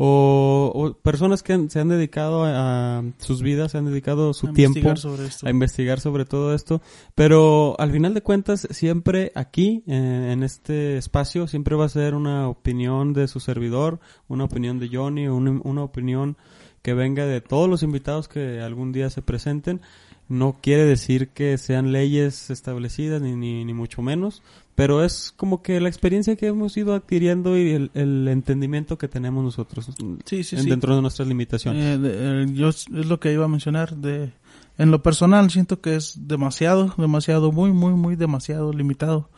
[0.01, 4.33] o, o personas que han- se han dedicado a, a sus vidas, se han dedicado
[4.33, 5.47] su A tiempo investigar sobre esto.
[5.47, 6.81] a investigar sobre todo esto,
[7.15, 12.15] pero al final de cuentas siempre aquí eh, en este espacio siempre va a ser
[12.15, 16.37] una opinión de su servidor, una opinión de Johnny, una, una opinión
[16.83, 19.81] que venga de todos los invitados que algún día se presenten.
[20.29, 24.43] no quiere decir que sean leyes establecidas ni, ni, ni mucho menos,
[24.79, 29.09] pero es como que la experiencia que hemos ido adquiriendo y el, el entendimiento que
[29.09, 29.91] tenemos nosotros
[30.25, 30.71] Sí, sí, en- sí.
[30.71, 31.85] dentro de nuestras limitaciones.
[31.85, 34.31] Eh, de- eh, yo es lo que iba a mencionar de
[34.79, 39.29] en lo personal siento que es demasiado demasiado muy muy muy demasiado limitado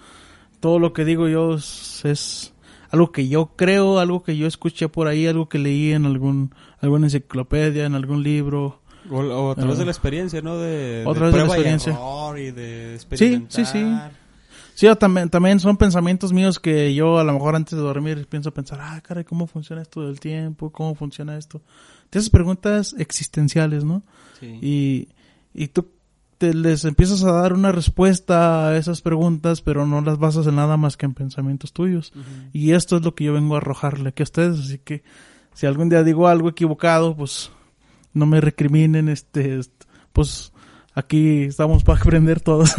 [0.61, 2.53] todo lo que digo yo es, es
[2.91, 6.55] algo que yo creo algo que yo escuché por ahí algo que leí en algún
[6.81, 10.59] alguna enciclopedia en algún libro O, o a través eh, de la experiencia, ¿no?
[10.59, 11.93] De, de través de la prueba y experiencia.
[11.95, 13.83] error y de Sí, sí, sí.
[14.81, 18.53] Sí también también son pensamientos míos que yo a lo mejor antes de dormir pienso
[18.55, 21.61] pensar ah caray cómo funciona esto del tiempo cómo funciona esto
[22.11, 24.03] de esas preguntas existenciales no
[24.41, 24.59] Sí.
[24.63, 25.09] y,
[25.53, 25.89] y tú
[26.39, 30.57] te les empiezas a dar una respuesta a esas preguntas, pero no las basas en
[30.57, 32.15] nada más que en pensamientos tuyos.
[32.55, 35.03] Y esto es lo que yo vengo a arrojarle aquí a ustedes, así que
[35.53, 37.51] si algún día digo algo equivocado, pues
[38.15, 40.50] no me recriminen, este, est- pues
[40.95, 42.73] aquí estamos para aprender todos.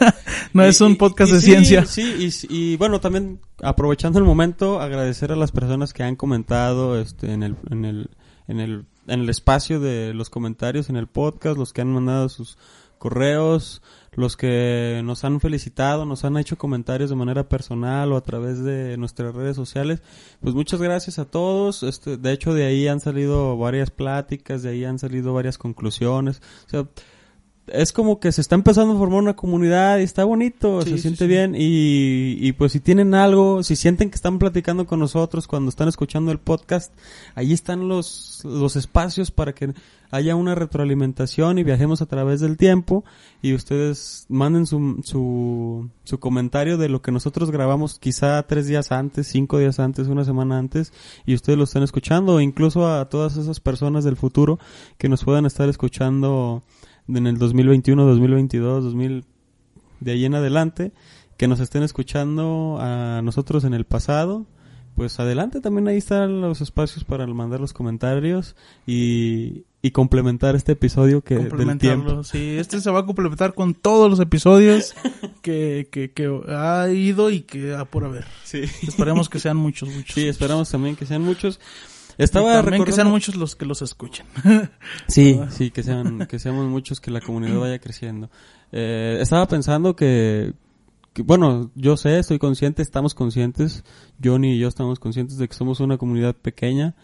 [0.52, 1.86] no Y- es un podcast y de sí, ciencia.
[1.86, 7.32] Sí, y bueno, también aprovechando el momento, agradecer a las personas que han comentado este,
[7.32, 8.10] en, el, en, el,
[8.48, 12.28] en, el, en el espacio de los comentarios en el podcast, los que han mandado
[12.28, 12.58] sus
[12.98, 13.82] correos,
[14.12, 18.62] los que nos han felicitado, nos han hecho comentarios de manera personal o a través
[18.62, 20.02] de nuestras redes sociales.
[20.40, 21.82] Pues muchas gracias a todos.
[21.82, 26.42] Este, de hecho, de ahí han salido varias pláticas, de ahí han salido varias conclusiones.
[26.66, 26.86] O sea,
[27.68, 30.96] es como que se está empezando a formar una comunidad y está bonito, Sí, se
[30.96, 31.28] sí, siente sí.
[31.28, 35.68] bien y, y pues si tienen algo, si sienten que están platicando con nosotros cuando
[35.68, 36.92] están escuchando el podcast,
[37.34, 39.72] ahí están los, los espacios para que
[40.10, 43.02] haya una retroalimentación y viajemos a través del tiempo
[43.40, 48.92] y ustedes manden su, su, su comentario de lo que nosotros grabamos quizá tres días
[48.92, 50.92] antes, cinco días antes, una semana antes
[51.24, 54.58] y ustedes lo están escuchando o incluso a todas esas personas del futuro
[54.98, 56.62] que nos puedan estar escuchando
[57.08, 59.24] en el 2021, 2022, 2000
[60.00, 60.92] de ahí en adelante
[61.36, 64.46] que nos estén escuchando a nosotros en el pasado
[64.94, 70.72] pues adelante también ahí están los espacios para mandar los comentarios y, y complementar este
[70.72, 72.22] episodio que del tiempo.
[72.24, 74.94] Sí, este se va a complementar con todos los episodios
[75.42, 78.26] que, que, que ha ido y que ha por haber.
[78.44, 80.14] sí Esperemos que sean muchos, muchos.
[80.14, 81.58] sí esperamos también que sean muchos
[82.18, 84.26] estaba también que sean recordando- muchos los que los escuchen.
[85.08, 88.30] Sí, sí, que sean, que seamos muchos, que la comunidad vaya creciendo.
[88.72, 90.54] Eh, estaba pensando que,
[91.12, 93.84] que, bueno, yo sé, estoy consciente, estamos conscientes,
[94.22, 96.94] Johnny y yo estamos conscientes de que somos una comunidad pequeña,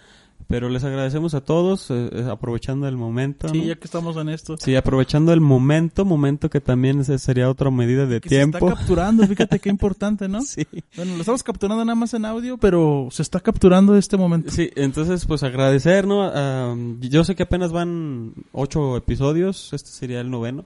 [0.49, 3.51] pero les agradecemos a todos, eh, eh, aprovechando el momento.
[3.51, 3.65] Sí, ¿no?
[3.65, 4.57] ya que estamos en esto.
[4.57, 8.59] Sí, aprovechando el momento, momento que también sería otra medida de Que tiempo.
[8.59, 10.41] se está capturando, fíjate qué importante, ¿no?
[10.41, 10.67] Sí.
[10.97, 14.51] Bueno, lo estamos capturando nada más en audio, pero se está capturando este momento.
[14.51, 16.23] Sí, entonces pues agradecer, ¿no?
[16.25, 20.65] Ah, yo sé que apenas van ocho episodios, este sería el noveno,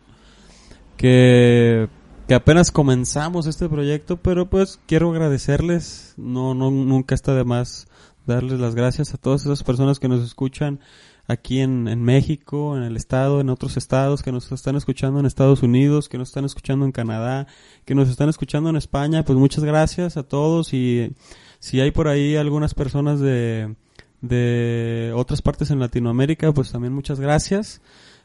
[0.96, 1.88] que,
[2.28, 7.88] que apenas comenzamos este proyecto, pero pues quiero agradecerles, no, no, nunca está de más
[8.26, 10.80] darles las gracias a todas esas personas que nos escuchan
[11.26, 15.26] aquí en, en México, en el estado, en otros estados, que nos están escuchando en
[15.26, 17.46] Estados Unidos, que nos están escuchando en Canadá,
[17.84, 20.72] que nos están escuchando en España, pues muchas gracias a todos.
[20.74, 21.14] Y
[21.58, 23.74] si hay por ahí algunas personas de,
[24.20, 27.80] de otras partes en Latinoamérica, pues también muchas gracias,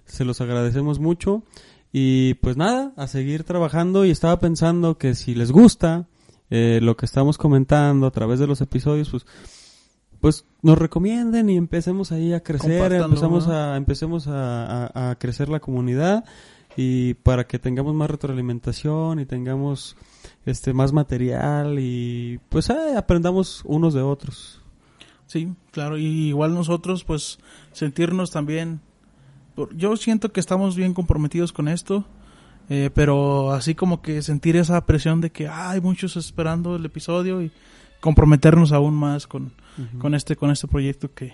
[0.06, 1.44] se los agradecemos mucho.
[1.92, 4.06] Y pues nada, a seguir trabajando.
[4.06, 6.08] Y estaba pensando que si les gusta
[6.50, 9.26] eh, lo que estamos comentando a través de los episodios, pues
[10.20, 15.50] pues nos recomienden y empecemos ahí a crecer, empezamos a empecemos a, a- a crecer
[15.50, 16.26] la comunidad
[16.76, 19.96] y para que tengamos más retroalimentación y tengamos
[20.46, 24.62] este más material y pues eh, aprendamos unos de otros.
[25.26, 27.38] Sí, claro, y igual nosotros, pues,
[27.74, 28.80] sentirnos también.
[29.76, 32.06] Yo siento que estamos bien comprometidos con esto,
[32.70, 36.86] eh, pero así como que sentir esa presión de que "Ah, hay muchos esperando el
[36.86, 37.52] episodio y
[38.00, 39.52] comprometernos aún más con,
[40.00, 41.34] con este con este proyecto que,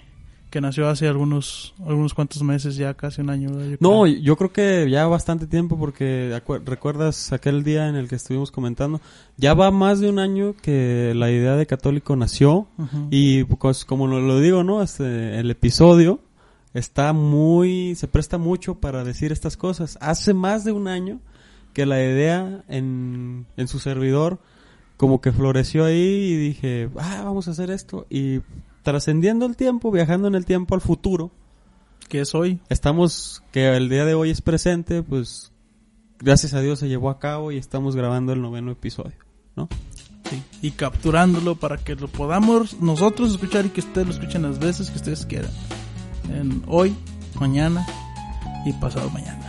[0.50, 3.50] que nació hace algunos algunos cuantos meses, ya casi un año.
[3.80, 4.06] No, creo.
[4.06, 9.02] yo creo que ya bastante tiempo porque recuerdas aquel día en el que estuvimos comentando,
[9.36, 12.68] ya va más de un año que la idea de católico nació
[13.10, 14.84] y pues como lo, lo digo, ¿no?
[14.84, 16.20] Este, el episodio
[16.74, 19.98] está muy, se presta mucho para decir estas cosas.
[20.02, 21.20] Hace más de un año
[21.74, 24.40] que la idea en, en su servidor
[25.04, 28.08] como que floreció ahí y dije, ah, vamos a hacer esto.
[28.10, 28.40] Y
[28.84, 31.30] trascendiendo el tiempo, viajando en el tiempo al futuro,
[32.08, 32.62] que es hoy.
[32.70, 35.52] estamos, que el día de hoy es presente, pues
[36.20, 39.18] gracias a Dios se llevó a cabo y estamos grabando el noveno episodio,
[39.58, 39.68] ¿no?
[40.30, 44.58] Sí, y capturándolo para que lo podamos nosotros escuchar y que ustedes lo escuchen las
[44.58, 45.52] veces que ustedes quieran.
[46.30, 46.96] En hoy,
[47.42, 47.86] mañana
[48.66, 49.43] y pasado mañana.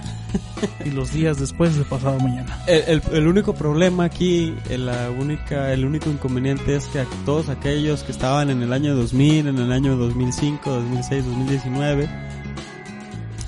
[0.84, 2.58] Y los días después de pasado mañana.
[2.66, 7.06] El, el- el único problema aquí, el, la única, el único inconveniente es que a
[7.24, 12.08] todos aquellos que estaban en el año 2000, en el año 2005, 2006, 2019,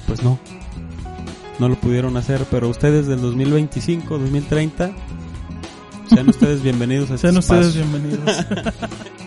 [0.06, 0.38] pues no,
[1.58, 4.92] no lo pudieron hacer, pero ustedes del 2025, 2030,
[6.08, 7.90] sean ustedes bienvenidos a este Sean ustedes espacio.
[8.00, 8.46] bienvenidos.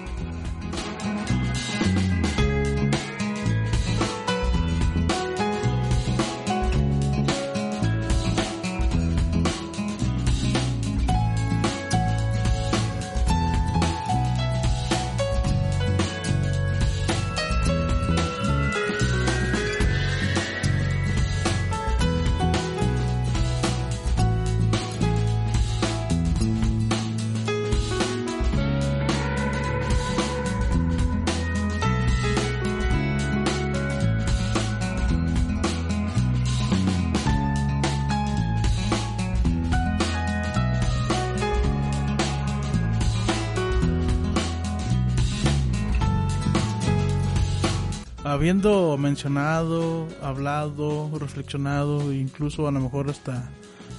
[48.39, 53.51] Habiendo mencionado, hablado, reflexionado, incluso a lo mejor hasta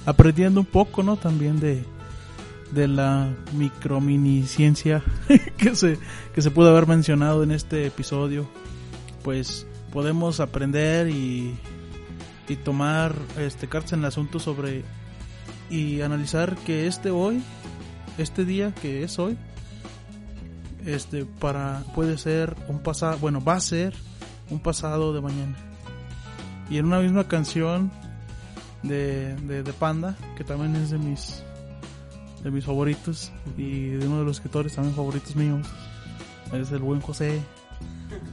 [0.07, 1.15] aprendiendo un poco, ¿no?
[1.15, 1.85] También de,
[2.71, 5.03] de la microminiciencia
[5.57, 5.99] que se,
[6.33, 8.49] que se pudo haber mencionado en este episodio,
[9.23, 11.55] pues podemos aprender y,
[12.47, 14.83] y tomar este cartas en el asunto sobre
[15.69, 17.43] y analizar que este hoy,
[18.17, 19.37] este día que es hoy,
[20.83, 23.93] este para puede ser un pasado, bueno, va a ser
[24.51, 25.55] un pasado de mañana.
[26.69, 27.91] Y en una misma canción
[28.83, 31.43] de, de, Panda, que también es de mis
[32.43, 35.67] de mis favoritos y de uno de los escritores también favoritos míos,
[36.53, 37.41] es el buen José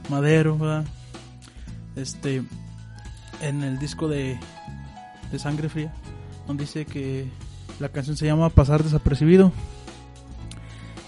[0.09, 0.85] Madero.
[1.97, 2.43] Este
[3.41, 4.39] en el disco de
[5.31, 5.93] de Sangre Fría,
[6.47, 7.29] donde dice que
[7.81, 9.53] la canción se llama Pasar desapercibido.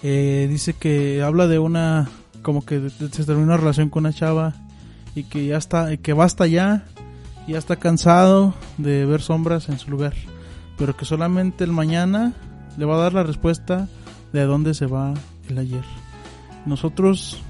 [0.02, 2.08] Eh, dice que habla de una
[2.42, 4.54] como que se terminó una relación con una chava
[5.14, 6.84] y que ya está que basta ya
[7.46, 10.14] ya está cansado de ver sombras en su lugar
[10.80, 12.32] pero que solamente el mañana
[12.78, 13.86] le va a dar la respuesta
[14.32, 15.12] de dónde se va
[15.48, 15.84] el ayer.
[16.64, 17.42] Nosotros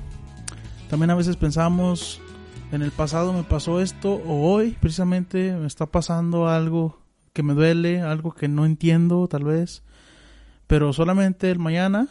[0.88, 2.20] también a veces pensamos
[2.72, 6.98] en el pasado me pasó esto o hoy precisamente me está pasando algo
[7.32, 9.84] que me duele algo que no entiendo tal vez
[10.66, 12.08] pero solamente el mañana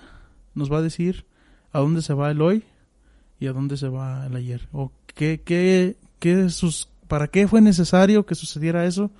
[0.54, 1.26] nos va a decir
[1.74, 2.64] a dónde se va el hoy
[3.40, 4.68] y a dónde se va el ayer
[5.20, 9.12] qué qué qué sus para qué fue necesario que sucediera eso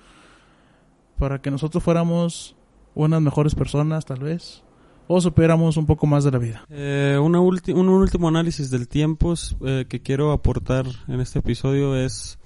[1.18, 2.56] para que nosotros fuéramos
[2.94, 4.62] unas mejores personas tal vez
[5.08, 9.34] o supiéramos un poco más de la vida Eh, una un último análisis del tiempo
[9.66, 12.38] eh, que quiero aportar en este episodio es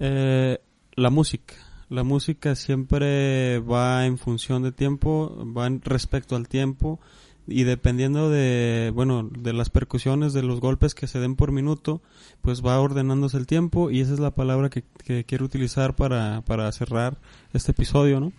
[0.00, 0.58] eh,
[0.96, 1.54] la música.
[1.88, 7.00] La música siempre va en función de tiempo, va en respecto al tiempo
[7.46, 12.00] y dependiendo de, bueno, de las percusiones, de los golpes que se den por minuto,
[12.42, 16.42] pues va ordenándose el tiempo y esa es la palabra que, que quiero utilizar para,
[16.42, 17.18] para cerrar
[17.52, 18.32] este episodio, ¿no?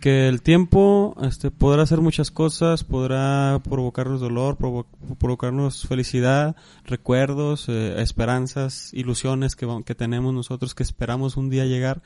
[0.00, 4.84] que el tiempo este, podrá hacer muchas cosas, podrá provocarnos dolor, provo-
[5.18, 12.02] provocarnos felicidad, recuerdos, eh, esperanzas, ilusiones que, que tenemos nosotros que esperamos un día llegar.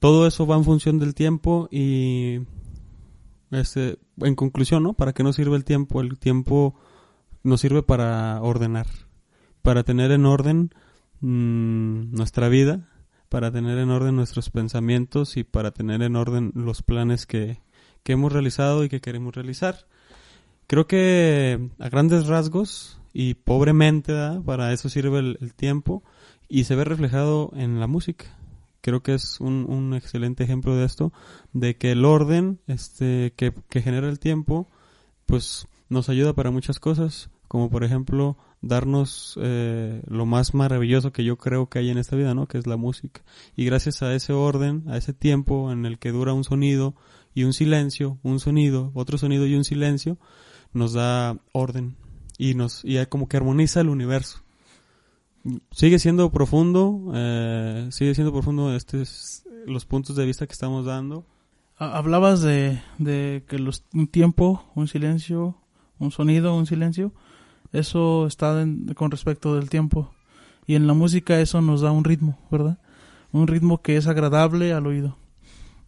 [0.00, 2.40] Todo eso va en función del tiempo y
[3.50, 4.94] este, en conclusión, ¿no?
[4.94, 6.00] ¿Para qué nos sirve el tiempo?
[6.00, 6.74] El tiempo
[7.42, 8.86] nos sirve para ordenar,
[9.62, 10.70] para tener en orden
[11.20, 12.88] mm, nuestra vida,
[13.28, 17.60] para tener en orden nuestros pensamientos y para tener en orden los planes que,
[18.02, 19.86] que hemos realizado y que queremos realizar.
[20.66, 24.42] Creo que a grandes rasgos y pobremente, ¿verdad?
[24.42, 26.02] para eso sirve el, el tiempo
[26.48, 28.26] y se ve reflejado en la música.
[28.84, 31.10] Creo que es un, un excelente ejemplo de esto,
[31.54, 34.68] de que el orden este, que, que genera el tiempo,
[35.24, 41.24] pues nos ayuda para muchas cosas, como por ejemplo darnos eh, lo más maravilloso que
[41.24, 42.46] yo creo que hay en esta vida, ¿no?
[42.46, 43.22] Que es la música.
[43.56, 46.94] Y gracias a ese orden, a ese tiempo en el que dura un sonido
[47.32, 50.18] y un silencio, un sonido, otro sonido y un silencio,
[50.74, 51.96] nos da orden
[52.36, 54.43] y nos y como que armoniza el universo.
[55.72, 60.86] Sigue siendo profundo, eh, sigue siendo profundo este es los puntos de vista que estamos
[60.86, 61.26] dando.
[61.76, 65.56] Ha- Hablabas de, de que los, un tiempo, un silencio,
[65.98, 67.12] un sonido, un silencio,
[67.72, 68.64] eso está
[68.94, 70.12] con respecto del tiempo.
[70.66, 72.78] Y en la música eso nos da un ritmo, ¿verdad?
[73.32, 75.18] Un ritmo que es agradable al oído.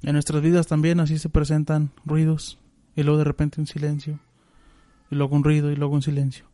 [0.03, 2.59] En nuestras vidas también así se presentan ruidos
[2.95, 4.19] y luego de repente un silencio
[5.11, 6.45] y luego un ruido y luego un silencio.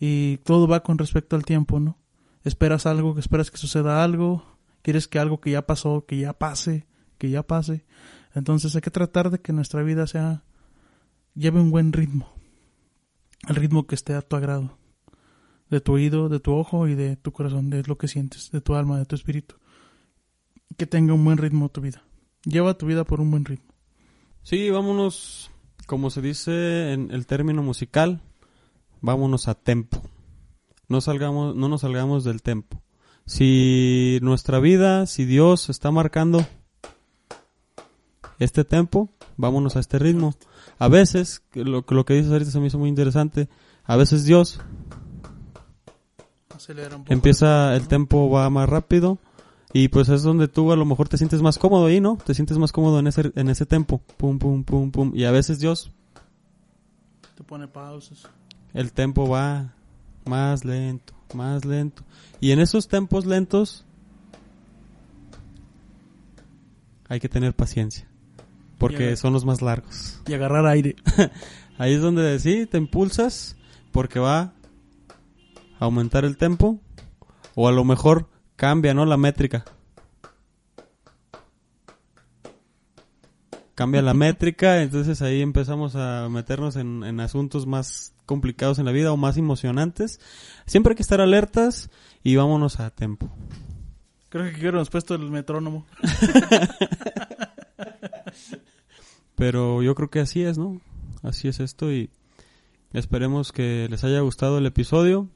[0.00, 1.96] Y todo va con respecto al tiempo, ¿no?
[2.44, 4.44] Esperas algo, que esperas que suceda algo,
[4.82, 6.86] quieres que algo que ya pasó, que ya pase,
[7.18, 7.84] que ya pase.
[8.34, 10.44] Entonces hay que tratar de que nuestra vida sea
[11.34, 12.32] lleve un buen ritmo.
[13.48, 14.78] El ritmo que esté a tu agrado.
[15.68, 18.60] De tu oído, de tu ojo y de tu corazón, de lo que sientes, de
[18.60, 19.56] tu alma, de tu espíritu.
[20.76, 22.02] Que tenga un buen ritmo tu vida.
[22.44, 23.72] Lleva tu vida por un buen ritmo.
[24.42, 25.50] Sí, vámonos,
[25.86, 28.20] como se dice en el término musical,
[29.00, 30.02] vámonos a tempo.
[30.90, 32.82] No salgamos, no nos salgamos del tempo.
[33.24, 36.44] Si nuestra vida, si Dios está marcando
[38.40, 40.34] este tempo, vámonos a este ritmo.
[40.80, 43.48] A veces, lo, que lo que dices ahorita se me hizo muy interesante,
[43.84, 44.60] a veces Dios
[46.54, 47.14] Acelera un poco.
[47.14, 49.18] empieza, el tempo va más rápido
[49.72, 52.16] y pues es donde tú a lo mejor te sientes más cómodo ahí, ¿no?
[52.16, 54.00] Te sientes más cómodo en ese, en ese tempo.
[54.16, 55.12] Pum, pum, pum, pum.
[55.14, 55.92] Y a veces Dios,
[57.36, 58.24] Te pone pausas.
[58.74, 59.74] el tempo va
[60.24, 62.02] más lento, más lento.
[62.40, 63.84] Y en esos tempos lentos
[67.08, 68.08] hay que tener paciencia.
[68.78, 70.22] Porque son los más largos.
[70.26, 70.96] Y agarrar aire.
[71.78, 73.56] Ahí es donde sí, te impulsas
[73.92, 74.52] porque va a
[75.80, 76.80] aumentar el tempo
[77.54, 79.04] o a lo mejor cambia, ¿no?
[79.04, 79.64] La métrica.
[83.74, 88.92] Cambia la métrica, entonces ahí empezamos a meternos en, en asuntos más complicados en la
[88.92, 90.20] vida o más emocionantes.
[90.66, 91.90] Siempre hay que estar alertas
[92.22, 93.32] y vámonos a tempo.
[94.30, 95.86] Creo que hubiéramos puesto el metrónomo.
[99.34, 100.80] Pero yo creo que así es, ¿no?
[101.22, 102.10] Así es esto y
[102.92, 105.26] esperemos que les haya gustado el episodio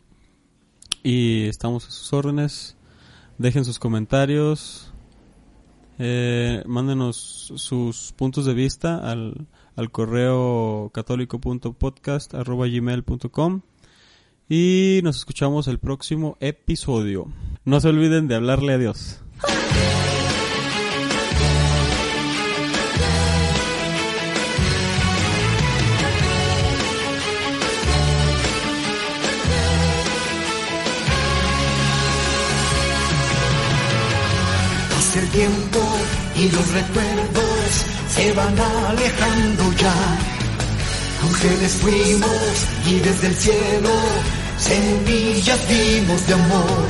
[1.03, 2.77] y estamos a sus órdenes.
[3.39, 4.94] Dejen sus comentarios,
[5.99, 13.61] eh, mándenos sus puntos de vista al, al correo católico.podcast.gmail.com
[14.49, 17.29] y nos escuchamos el próximo episodio.
[17.65, 19.25] No se olviden de hablarle a Dios.
[35.35, 35.84] Tiempo
[36.45, 39.95] y los recuerdos se van alejando ya.
[41.23, 43.91] Ángeles fuimos y desde el cielo
[44.59, 46.89] semillas dimos de amor.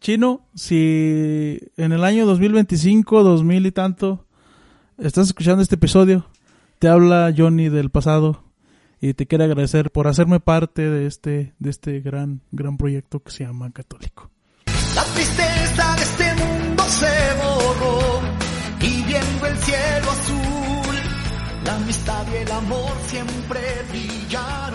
[0.00, 4.26] Chino, si en el año 2025, 2000 y tanto,
[4.98, 6.26] estás escuchando este episodio,
[6.78, 8.44] te habla Johnny del pasado
[9.00, 13.32] y te quiero agradecer por hacerme parte de este, de este gran, gran proyecto que
[13.32, 14.30] se llama Católico.
[14.94, 16.35] La tristeza de este
[21.66, 23.60] la amistad y el amor siempre
[23.90, 24.65] brillaron